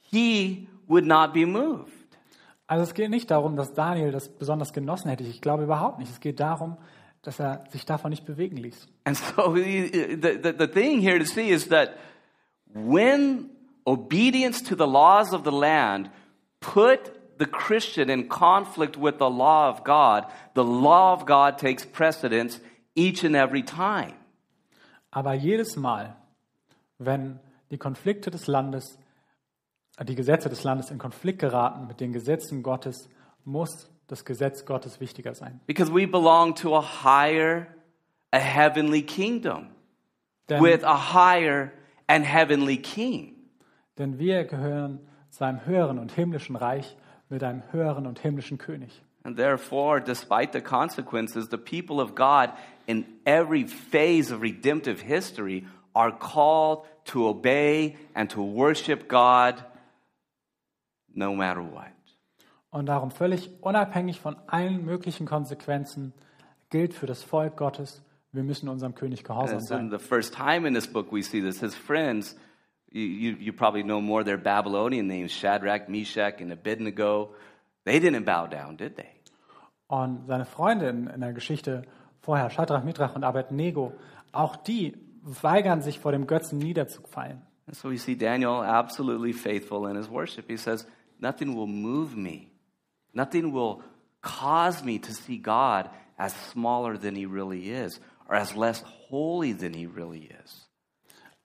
[0.00, 1.92] he would not be moved.
[2.66, 5.24] Also es geht nicht darum, dass Daniel das besonders genossen hätte.
[5.24, 6.10] Ich glaube überhaupt nicht.
[6.10, 6.78] Es geht darum,
[7.20, 8.88] dass er sich davon nicht bewegen ließ.
[9.04, 11.90] And so the, the, the thing here to see is that
[12.72, 13.50] when
[13.86, 16.10] obedience to the laws of the land
[16.60, 21.84] put the Christian in conflict with the law of God, the law of God takes
[21.84, 22.60] precedence
[22.94, 24.14] each and every time.
[25.10, 26.16] Aber jedes Mal,
[26.98, 27.38] wenn
[27.70, 28.98] die Konflikte des Landes,
[30.04, 33.08] die Gesetze des Landes in Konflikt geraten mit den Gesetzen Gottes,
[33.44, 35.60] muss das Gesetz Gottes wichtiger sein.
[35.66, 37.66] Because we belong to a higher,
[38.32, 39.68] a heavenly kingdom
[40.48, 41.72] Denn, with a higher
[42.06, 43.34] and heavenly king.
[43.98, 46.96] denn wir gehören zu einem höheren und himmlischen Reich
[47.28, 49.02] mit einem höheren und himmlischen König.
[49.24, 52.50] And therefore, despite the consequences, the people of God
[52.86, 59.64] in every phase of redemptive history are called to obey and to worship God
[61.12, 61.90] no matter what.
[62.70, 66.12] Und darum völlig unabhängig von allen möglichen Konsequenzen
[66.70, 68.02] gilt für das Volk Gottes,
[68.32, 69.88] wir müssen unserem König gehorsam sein.
[69.88, 71.60] isn't the first time in this book we see this.
[71.60, 72.36] His friends,
[72.92, 77.30] you, you, probably know more their Babylonian names Shadrach, Meshach, and Abednego.
[77.84, 79.10] They didn't bow down, did they?
[79.88, 81.82] Und seine Freunde in, in der Geschichte
[82.20, 83.92] vorher, Shadrach, Mitrach und Abednego,
[84.32, 87.42] auch die weigern sich vor dem Götzen niederzufallen.
[87.66, 90.48] And so we see Daniel absolutely faithful in his worship.
[90.48, 90.86] He says,
[91.20, 92.50] Nothing will move me,
[93.12, 93.82] nothing will
[94.22, 99.52] cause me to see God as smaller than he really is or as less holy
[99.52, 100.65] than he really is.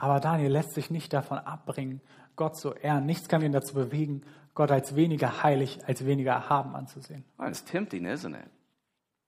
[0.02, 2.02] Aber Daniel lässt sich nicht davon abbringen,
[2.36, 3.06] Gott zu ehren.
[3.06, 4.24] Nichts kann ihn dazu bewegen,
[4.56, 7.24] Gott als weniger heilig, als weniger erhaben anzusehen.
[7.38, 8.50] Well, it's tempting, isn't it?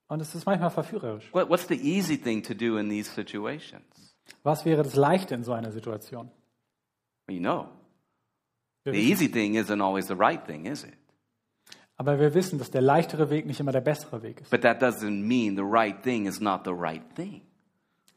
[0.08, 1.32] Und es ist manchmal verführerisch.
[1.32, 4.16] What, what's the easy thing to do in these situations?
[4.42, 6.28] Was wäre das Leichte in so einer Situation?
[7.28, 7.68] Well, you know,
[8.82, 10.98] the easy thing isn't always the right thing, is it?
[11.96, 14.50] aber wir wissen, dass der leichtere Weg nicht immer der bessere Weg ist.
[14.50, 17.42] But that doesn't mean the right thing is not the right thing.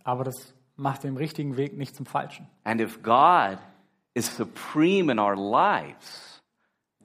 [0.03, 2.47] Aber das macht den richtigen Weg nicht zum Falschen.
[2.63, 3.57] And if God
[4.13, 6.41] is supreme in our lives,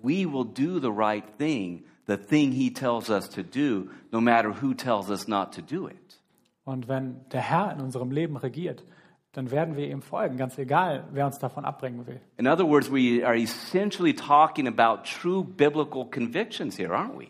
[0.00, 4.62] we will do the right thing, the thing He tells us to do, no matter
[4.62, 6.20] who tells us not to do it.
[6.64, 8.84] Und wenn der Herr in unserem Leben regiert,
[9.32, 12.20] dann werden wir ihm folgen, ganz egal, wer uns davon abbringen will.
[12.36, 17.28] In other words, we are essentially talking about true biblical convictions here, aren't we?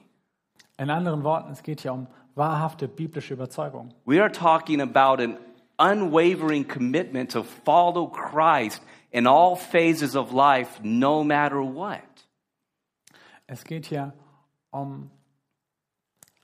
[0.79, 3.95] In anderen Worten, es geht hier um wahrhafte biblische Überzeugung.
[4.05, 5.39] We are talking about an
[5.83, 8.81] unwavering commitment to follow Christ
[9.11, 12.01] in all phases of life, no matter what.
[13.49, 14.13] Es geht hier
[14.71, 15.11] um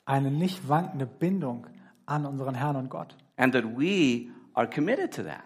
[0.05, 1.66] eine nicht wankende Bindung
[2.07, 3.14] an unseren Herrn und Gott.
[3.36, 5.45] And that we are committed to that.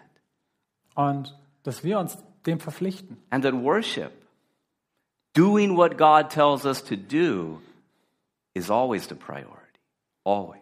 [0.95, 3.17] Und dass wir uns dem verpflichten.
[3.29, 4.11] And that worship,
[5.33, 7.61] doing what God tells us to do,
[8.53, 9.79] is always the priority.
[10.25, 10.61] Always.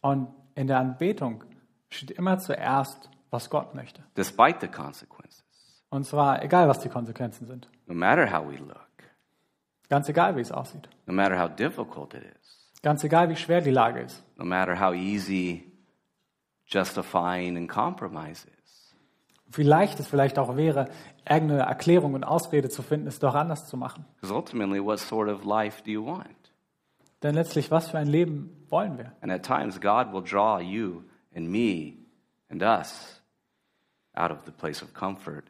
[0.00, 1.44] Und in der Anbetung
[1.92, 4.02] steht immer zuerst, was Gott möchte.
[4.16, 5.44] Despite the consequences.
[5.90, 7.68] Und zwar egal, was die Konsequenzen sind.
[7.86, 8.78] No matter how we look.
[9.88, 10.88] Ganz egal, wie es aussieht.
[11.06, 12.72] No matter how difficult it is.
[12.82, 14.24] Ganz egal, wie schwer die Lage ist.
[14.36, 15.70] No matter how easy
[16.66, 18.94] justifying and compromise is.
[19.54, 20.88] Wie leicht es vielleicht auch wäre,
[21.28, 24.06] irgendeine Erklärung und Ausrede zu finden, es doch anders zu machen.
[24.20, 26.52] Because ultimately, what sort of life do you want?
[27.22, 29.12] Denn letztlich, was für ein Leben wollen wir?
[29.20, 31.02] And at times, God will draw you
[31.34, 31.98] and me
[32.48, 33.22] and us
[34.14, 35.44] out of the place of comfort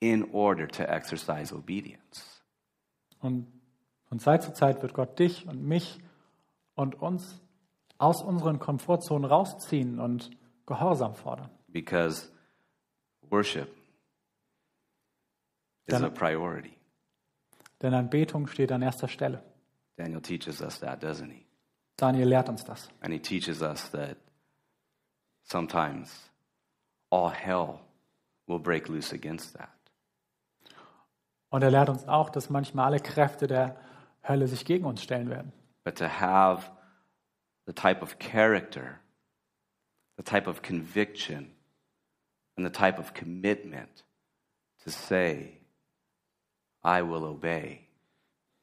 [0.00, 2.42] in order to exercise obedience.
[3.20, 3.46] Und
[4.06, 5.98] von Zeit zu Zeit wird Gott dich und mich
[6.74, 7.40] und uns
[7.98, 10.30] aus unseren Komfortzonen rausziehen und
[10.66, 11.50] Gehorsam fordern.
[11.68, 12.28] Because
[13.30, 13.68] worship
[15.86, 16.76] is Dann- a priority.
[17.80, 19.42] Denn Anbetung steht an erster Stelle.
[19.96, 21.46] Daniel teaches us that, doesn't he?
[21.96, 22.88] Daniel lehrt uns das.
[23.00, 24.16] And he teaches us that
[25.42, 26.30] sometimes
[27.10, 27.80] all hell
[28.46, 29.70] will break loose against that.
[31.50, 33.76] Und er lehrt uns auch, dass manchmal alle Kräfte der
[34.26, 35.52] Hölle sich gegen uns stellen werden.
[35.84, 36.70] But to have
[37.66, 39.00] the type of character,
[40.16, 41.50] the type of conviction,
[42.56, 44.04] and the type of commitment
[44.84, 45.58] to say,
[46.82, 47.86] I will obey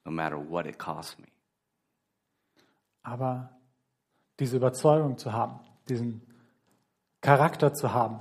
[0.05, 1.27] no matter what it costs me.
[3.03, 3.49] Aber
[4.39, 6.21] diese Überzeugung zu haben, diesen
[7.21, 8.19] Charakter zu haben,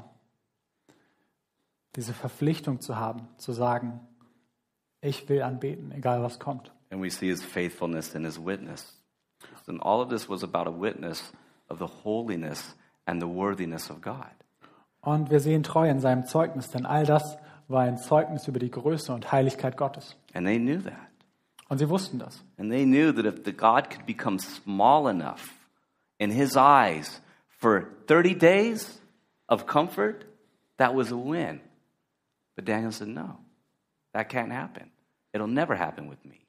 [1.97, 4.01] diese Verpflichtung zu haben, zu sagen,
[5.01, 6.73] ich will anbeten, egal was kommt.
[6.91, 9.01] And we see his faithfulness in his witness.
[9.67, 11.33] And all of this was about a witness
[11.69, 12.75] of the holiness
[13.05, 14.25] and the worthiness of God.
[15.01, 17.37] Und wir sehen Treue in seinem Zeugnis, denn all das
[17.69, 20.17] war ein Zeugnis über die Größe und Heiligkeit Gottes.
[20.33, 20.95] And they knew that.
[21.69, 22.43] Und sie wussten das.
[22.57, 25.51] And they knew that if the God could become small enough
[26.19, 27.21] in his eyes
[27.59, 29.01] for 30 days
[29.49, 30.25] of comfort,
[30.79, 31.61] that was a win.
[32.57, 33.39] But Daniel said, no,
[34.15, 34.91] that can't happen.
[35.33, 36.47] It'll never happen with me.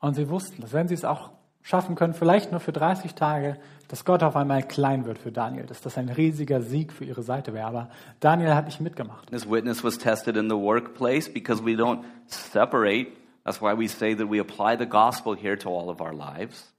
[0.00, 1.30] Und sie wussten, dass wenn sie es auch
[1.62, 5.64] schaffen können, vielleicht nur für 30 Tage, dass Gott auf einmal klein wird für Daniel,
[5.64, 7.66] dass das ein riesiger Sieg für ihre Seite wäre.
[7.66, 7.88] Aber
[8.20, 9.30] Daniel hat nicht mitgemacht.
[9.30, 13.12] His witness was tested in the workplace because we don't separate.
[13.44, 16.72] That's why we say that we apply the gospel here to all of our lives.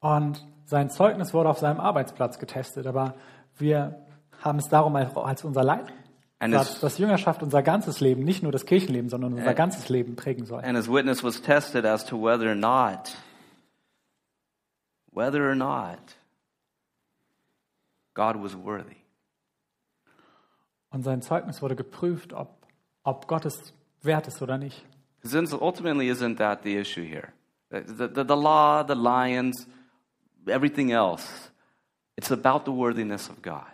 [0.00, 3.14] Und sein Zeugnis wurde auf seinem Arbeitsplatz getestet, aber
[3.58, 4.06] wir
[4.40, 5.92] haben es darum als, unser Leid,
[6.38, 9.88] And dass, his, dass Jüngerschaft unser ganzes Leben, nicht nur das Kirchenleben, sondern unser ganzes
[9.88, 10.62] Leben prägen soll.
[10.64, 13.14] and his witness was tested as to whether or not,
[15.12, 15.98] whether or not
[18.14, 18.96] God was worthy.
[20.90, 22.48] Und sein Zeugnis wurde geprüft, ob,
[23.02, 24.86] ob Gott es wert ist oder nicht.
[25.22, 27.32] Because ultimately, isn't that the issue here?
[27.70, 29.66] The, the, the law, the lions,
[30.46, 31.50] everything else,
[32.16, 33.64] it's about the worthiness of God.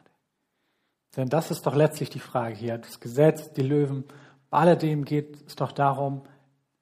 [1.17, 2.79] Denn das ist doch letztlich die Frage hier.
[2.79, 4.05] Das Gesetz, die Löwen,
[4.51, 6.23] bei alledem geht es doch darum,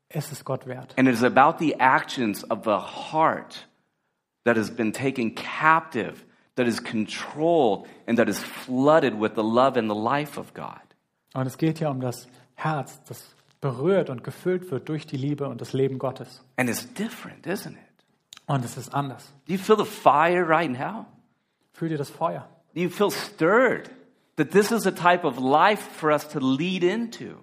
[0.08, 0.94] ist es Gott wert.
[0.98, 2.78] And it is about the actions of the
[3.12, 3.68] heart
[4.44, 6.24] that has been taken captive,
[6.56, 10.80] that is controlled, and that is flooded with the love and the life of God.
[11.34, 15.48] Und es geht hier um das Herz, das berührt und gefüllt wird durch die Liebe
[15.48, 16.44] und das Leben Gottes.
[16.56, 17.83] And it's different, isn't it?
[18.46, 19.32] Und es ist anders.
[19.46, 21.06] Do you feel the fire right now?
[21.72, 22.48] Fühlt ihr das Feuer?
[22.74, 23.90] Do you feel stirred
[24.36, 27.36] that this is a type of life for us to lead into?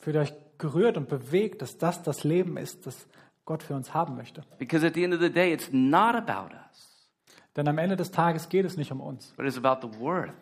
[0.00, 3.06] Fühlt ihr euch gerührt und bewegt, dass das das Leben ist, das
[3.44, 4.42] Gott für uns haben möchte?
[4.58, 7.08] Because at the end of the day, it's not about us,
[7.56, 10.32] Denn am Ende des Tages geht es nicht um uns, but it's about the worth,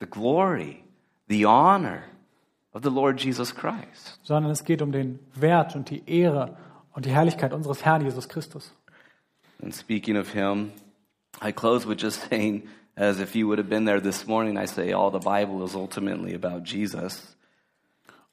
[0.00, 0.82] the glory,
[1.28, 2.02] the honor
[2.72, 4.18] of the Lord Jesus Christ.
[4.22, 6.56] sondern es geht um den Wert und die Ehre
[6.92, 8.74] und die Herrlichkeit unseres Herrn Jesus Christus.
[9.62, 10.72] And speaking of him,
[11.40, 14.66] I close with just saying, as if you would have been there this morning, I
[14.66, 17.36] say all the Bible is ultimately about Jesus.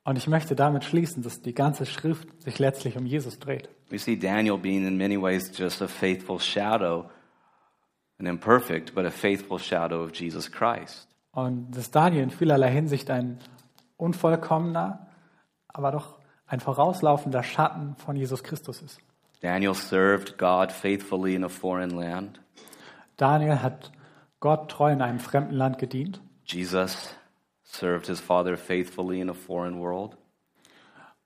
[0.04, 3.70] Und ich möchte damit schließen, dass die ganze Schrift sich letztlich um Jesus dreht.
[3.90, 7.10] We see Daniel being in many ways just a faithful shadow,
[8.18, 11.08] an imperfect, but a faithful shadow of Jesus Christ.
[11.32, 13.40] Und dass Daniel in vielerlei Hinsicht ein
[13.98, 15.08] unvollkommener,
[15.68, 19.00] aber doch ein vorauslaufender Schatten von Jesus Christus ist.
[19.42, 22.40] Daniel served God faithfully in a foreign land.
[23.18, 23.92] Daniel hat
[24.40, 26.20] Gott treu in einem fremden Land gedient.
[26.46, 27.14] Jesus
[27.64, 30.18] served his father faithfully in a foreign world.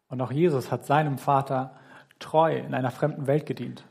[0.10, 1.72] Und auch Jesus hat seinem Vater
[2.20, 3.84] treu in einer fremden Welt gedient.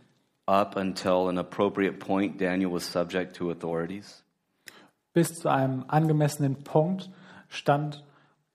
[0.46, 4.24] Up until an appropriate point, Daniel was subject to authorities.
[5.12, 7.10] Bis zu einem angemessenen Punkt
[7.48, 8.04] stand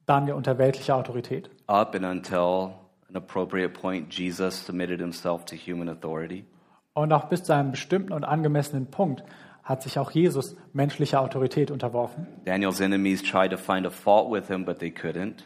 [0.06, 1.50] Daniel unter weltlicher Autorität.
[1.68, 2.76] Up and until
[3.16, 6.46] an appropriate point, Jesus submitted himself to human authority.
[6.94, 9.24] Und auch bis zu einem bestimmten und angemessenen Punkt
[9.64, 12.28] hat sich auch Jesus menschlicher Autorität unterworfen.
[12.46, 15.44] Daniel's enemies tried to find a fault with him, but they couldn't.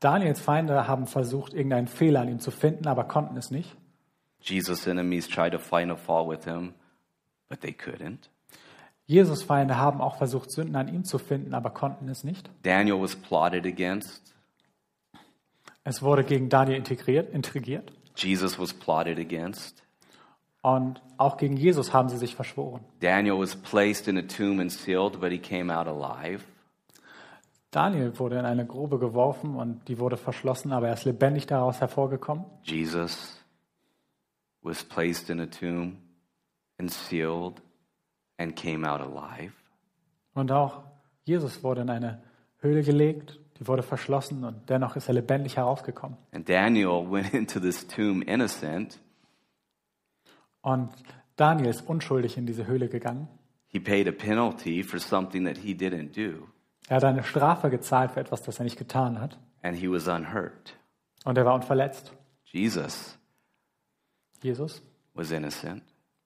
[0.00, 3.76] Daniels Feinde haben versucht, irgendeinen Fehler an ihm zu finden, aber konnten es nicht.
[4.40, 6.74] Jesus' enemies tried to find a fault with him,
[7.48, 8.30] but they couldn't.
[9.06, 12.50] Jesus Feinde haben auch versucht, Sünden an ihm zu finden, aber konnten es nicht.
[12.62, 14.34] Daniel was plotted against.
[15.84, 17.92] Es wurde gegen Daniel integriert, intrigiert.
[18.16, 19.82] Jesus was plotted against.
[20.62, 22.84] Und auch gegen Jesus haben sie sich verschworen.
[23.00, 26.44] Daniel was placed in a tomb and sealed, but he came out alive.
[27.70, 31.80] Daniel wurde in eine Grube geworfen und die wurde verschlossen, aber er ist lebendig daraus
[31.80, 32.44] hervorgekommen.
[32.62, 33.38] Jesus
[34.62, 35.98] was placed in a tomb
[36.78, 37.62] and sealed
[38.38, 39.52] and came out alive.
[40.34, 40.82] Und auch
[41.24, 42.22] Jesus wurde in eine
[42.60, 46.16] Höhle gelegt, die wurde verschlossen und dennoch ist er lebendig herausgekommen.
[46.32, 49.00] And Daniel went into this tomb innocent.
[50.60, 50.90] Und
[51.36, 53.28] Daniel ist unschuldig in diese Höhle gegangen.
[53.68, 56.48] He paid a penalty for something that he didn't do,
[56.88, 59.38] Er hat eine Strafe gezahlt für etwas, das er nicht getan hat.
[59.62, 60.76] and he was unhurt.
[61.24, 62.12] Und er war unverletzt.
[62.44, 63.18] Jesus
[64.42, 64.82] Jesus
[65.14, 65.82] was innocent.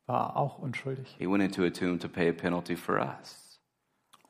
[0.07, 1.17] war auch unschuldig.
[1.19, 3.61] He went into a tomb to pay a penalty for us.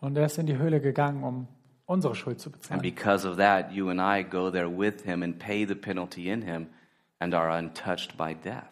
[0.00, 1.48] Und er ist in die Höhle gegangen, um
[1.92, 2.82] unsere Schuld zu And bezahlen.
[2.82, 6.42] because of that, you and I go there with him and pay the penalty in
[6.42, 6.66] him
[7.20, 8.64] and are untouched by death.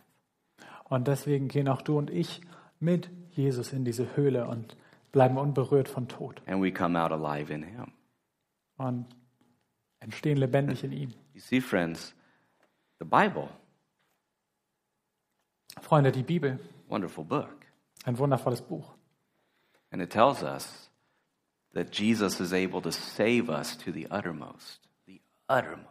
[0.89, 2.41] Und deswegen gehen auch du und ich
[2.81, 4.77] mit Jesus in diese Höhle und
[5.13, 7.93] bleiben unberührt von Tod And we come out alive in him.
[8.77, 9.07] und
[10.01, 11.11] entstehen lebendig in ihm.
[11.35, 12.15] You see, friends,
[12.99, 13.49] the Bible,
[15.81, 16.59] Freunde, die Bibel,
[16.89, 17.49] wonderful book.
[18.05, 18.95] ein wundervolles Buch.
[19.93, 20.90] And it tells us
[21.75, 24.81] that Jesus is able to save us to the uttermost.
[25.07, 25.87] The uttermost.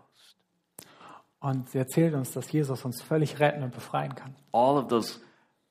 [1.41, 4.35] Und sie erzählt uns, dass Jesus uns völlig retten und befreien kann.
[4.51, 5.19] All of those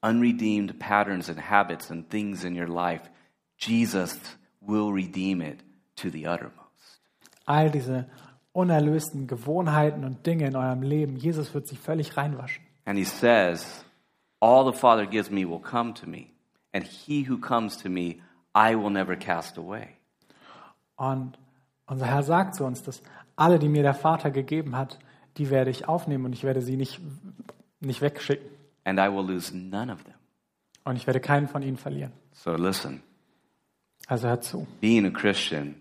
[0.02, 3.10] unredeemed patterns and habits and things in your life,
[3.58, 4.18] Jesus
[4.60, 5.60] will redeem it
[5.96, 7.02] to the uttermost.
[7.44, 8.08] All diese
[8.52, 12.64] unerlösten Gewohnheiten und Dinge in eurem Leben, Jesus wird sie völlig reinwaschen.
[12.86, 13.84] And he says,
[14.40, 16.30] All the Father gives me will come to me,
[16.72, 18.22] and he who comes to me,
[18.54, 19.97] I will never cast away.
[20.98, 21.38] Und
[21.86, 23.02] unser Herr sagt zu uns, dass
[23.36, 24.98] alle, die mir der Vater gegeben hat,
[25.38, 27.00] die werde ich aufnehmen und ich werde sie nicht,
[27.80, 28.46] nicht wegschicken.
[28.84, 30.14] And I will lose none of them.
[30.84, 32.12] Und ich werde keinen von ihnen verlieren.
[32.32, 33.02] So listen,
[34.06, 34.66] Also hört zu.
[34.80, 35.76] being a Christian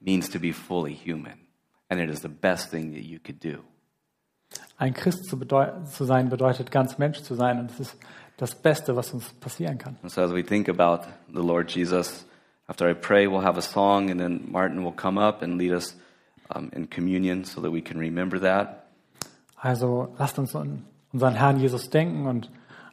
[0.00, 1.38] means to be fully human,
[1.88, 3.58] and it is the best thing that you could do.
[4.78, 7.96] Ein Christ zu, zu sein bedeutet ganz Mensch zu sein und es ist
[8.36, 9.96] das Beste, was uns passieren kann.
[10.06, 12.26] So as we think about the Lord Jesus,
[12.68, 15.72] After I pray, we'll have a song, and then Martin will come up and lead
[15.72, 15.94] us
[16.50, 18.86] um, in communion so that we can remember that.
[19.56, 22.50] Also lasst uns an unseren Herrn Jesus denken und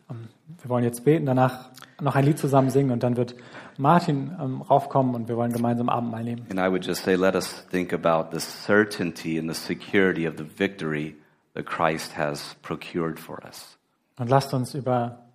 [0.10, 0.30] ähm,
[0.62, 1.70] wir wollen jetzt beten, danach
[2.00, 3.36] noch ein Lied zusammen singen und dann wird
[3.78, 6.46] Martin ähm, raufkommen und wir wollen gemeinsam Abendmahl nehmen.
[6.50, 10.36] And I would just say, let us think about the certainty and the security of
[10.38, 11.16] the victory
[11.54, 13.78] that Christ has procured for us.
[14.18, 15.26] Und lasst uns über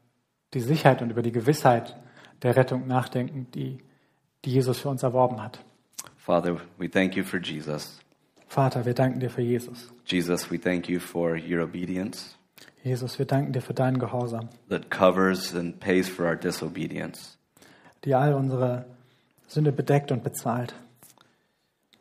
[0.55, 1.97] die Sicherheit und über die Gewissheit
[2.43, 3.78] der Rettung nachdenken, die,
[4.45, 5.59] die Jesus für uns erworben hat.
[6.16, 7.99] Father, we thank you for Jesus.
[8.49, 9.91] Vater, wir danken dir für Jesus.
[10.07, 12.34] Jesus, we thank you for your obedience
[12.84, 17.36] Jesus, wir danken dir für deinen Gehorsam, that covers and pays for our disobedience.
[18.05, 18.84] die all unsere
[19.49, 20.74] Sünde bedeckt und bezahlt.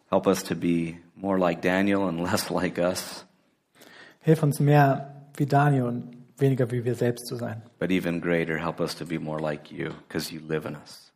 [0.10, 3.26] Help us to be more like Daniel and less like us,
[4.22, 7.64] Hilf uns mehr wie Daniel und weniger wie wir selbst zu sein.
[7.80, 11.07] but even greater, help us to be more like you because you live in us.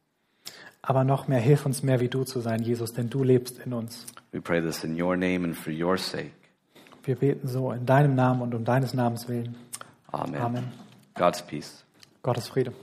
[0.82, 3.74] Aber noch mehr, hilf uns mehr wie du zu sein, Jesus, denn du lebst in
[3.74, 4.06] uns.
[4.32, 6.32] We pray this in your name and for your sake.
[7.04, 9.56] Wir beten so in deinem Namen und um deines Namens willen.
[10.12, 10.42] Amen.
[10.42, 10.72] Amen.
[11.16, 11.84] God's peace.
[12.24, 12.74] Gottes Friede.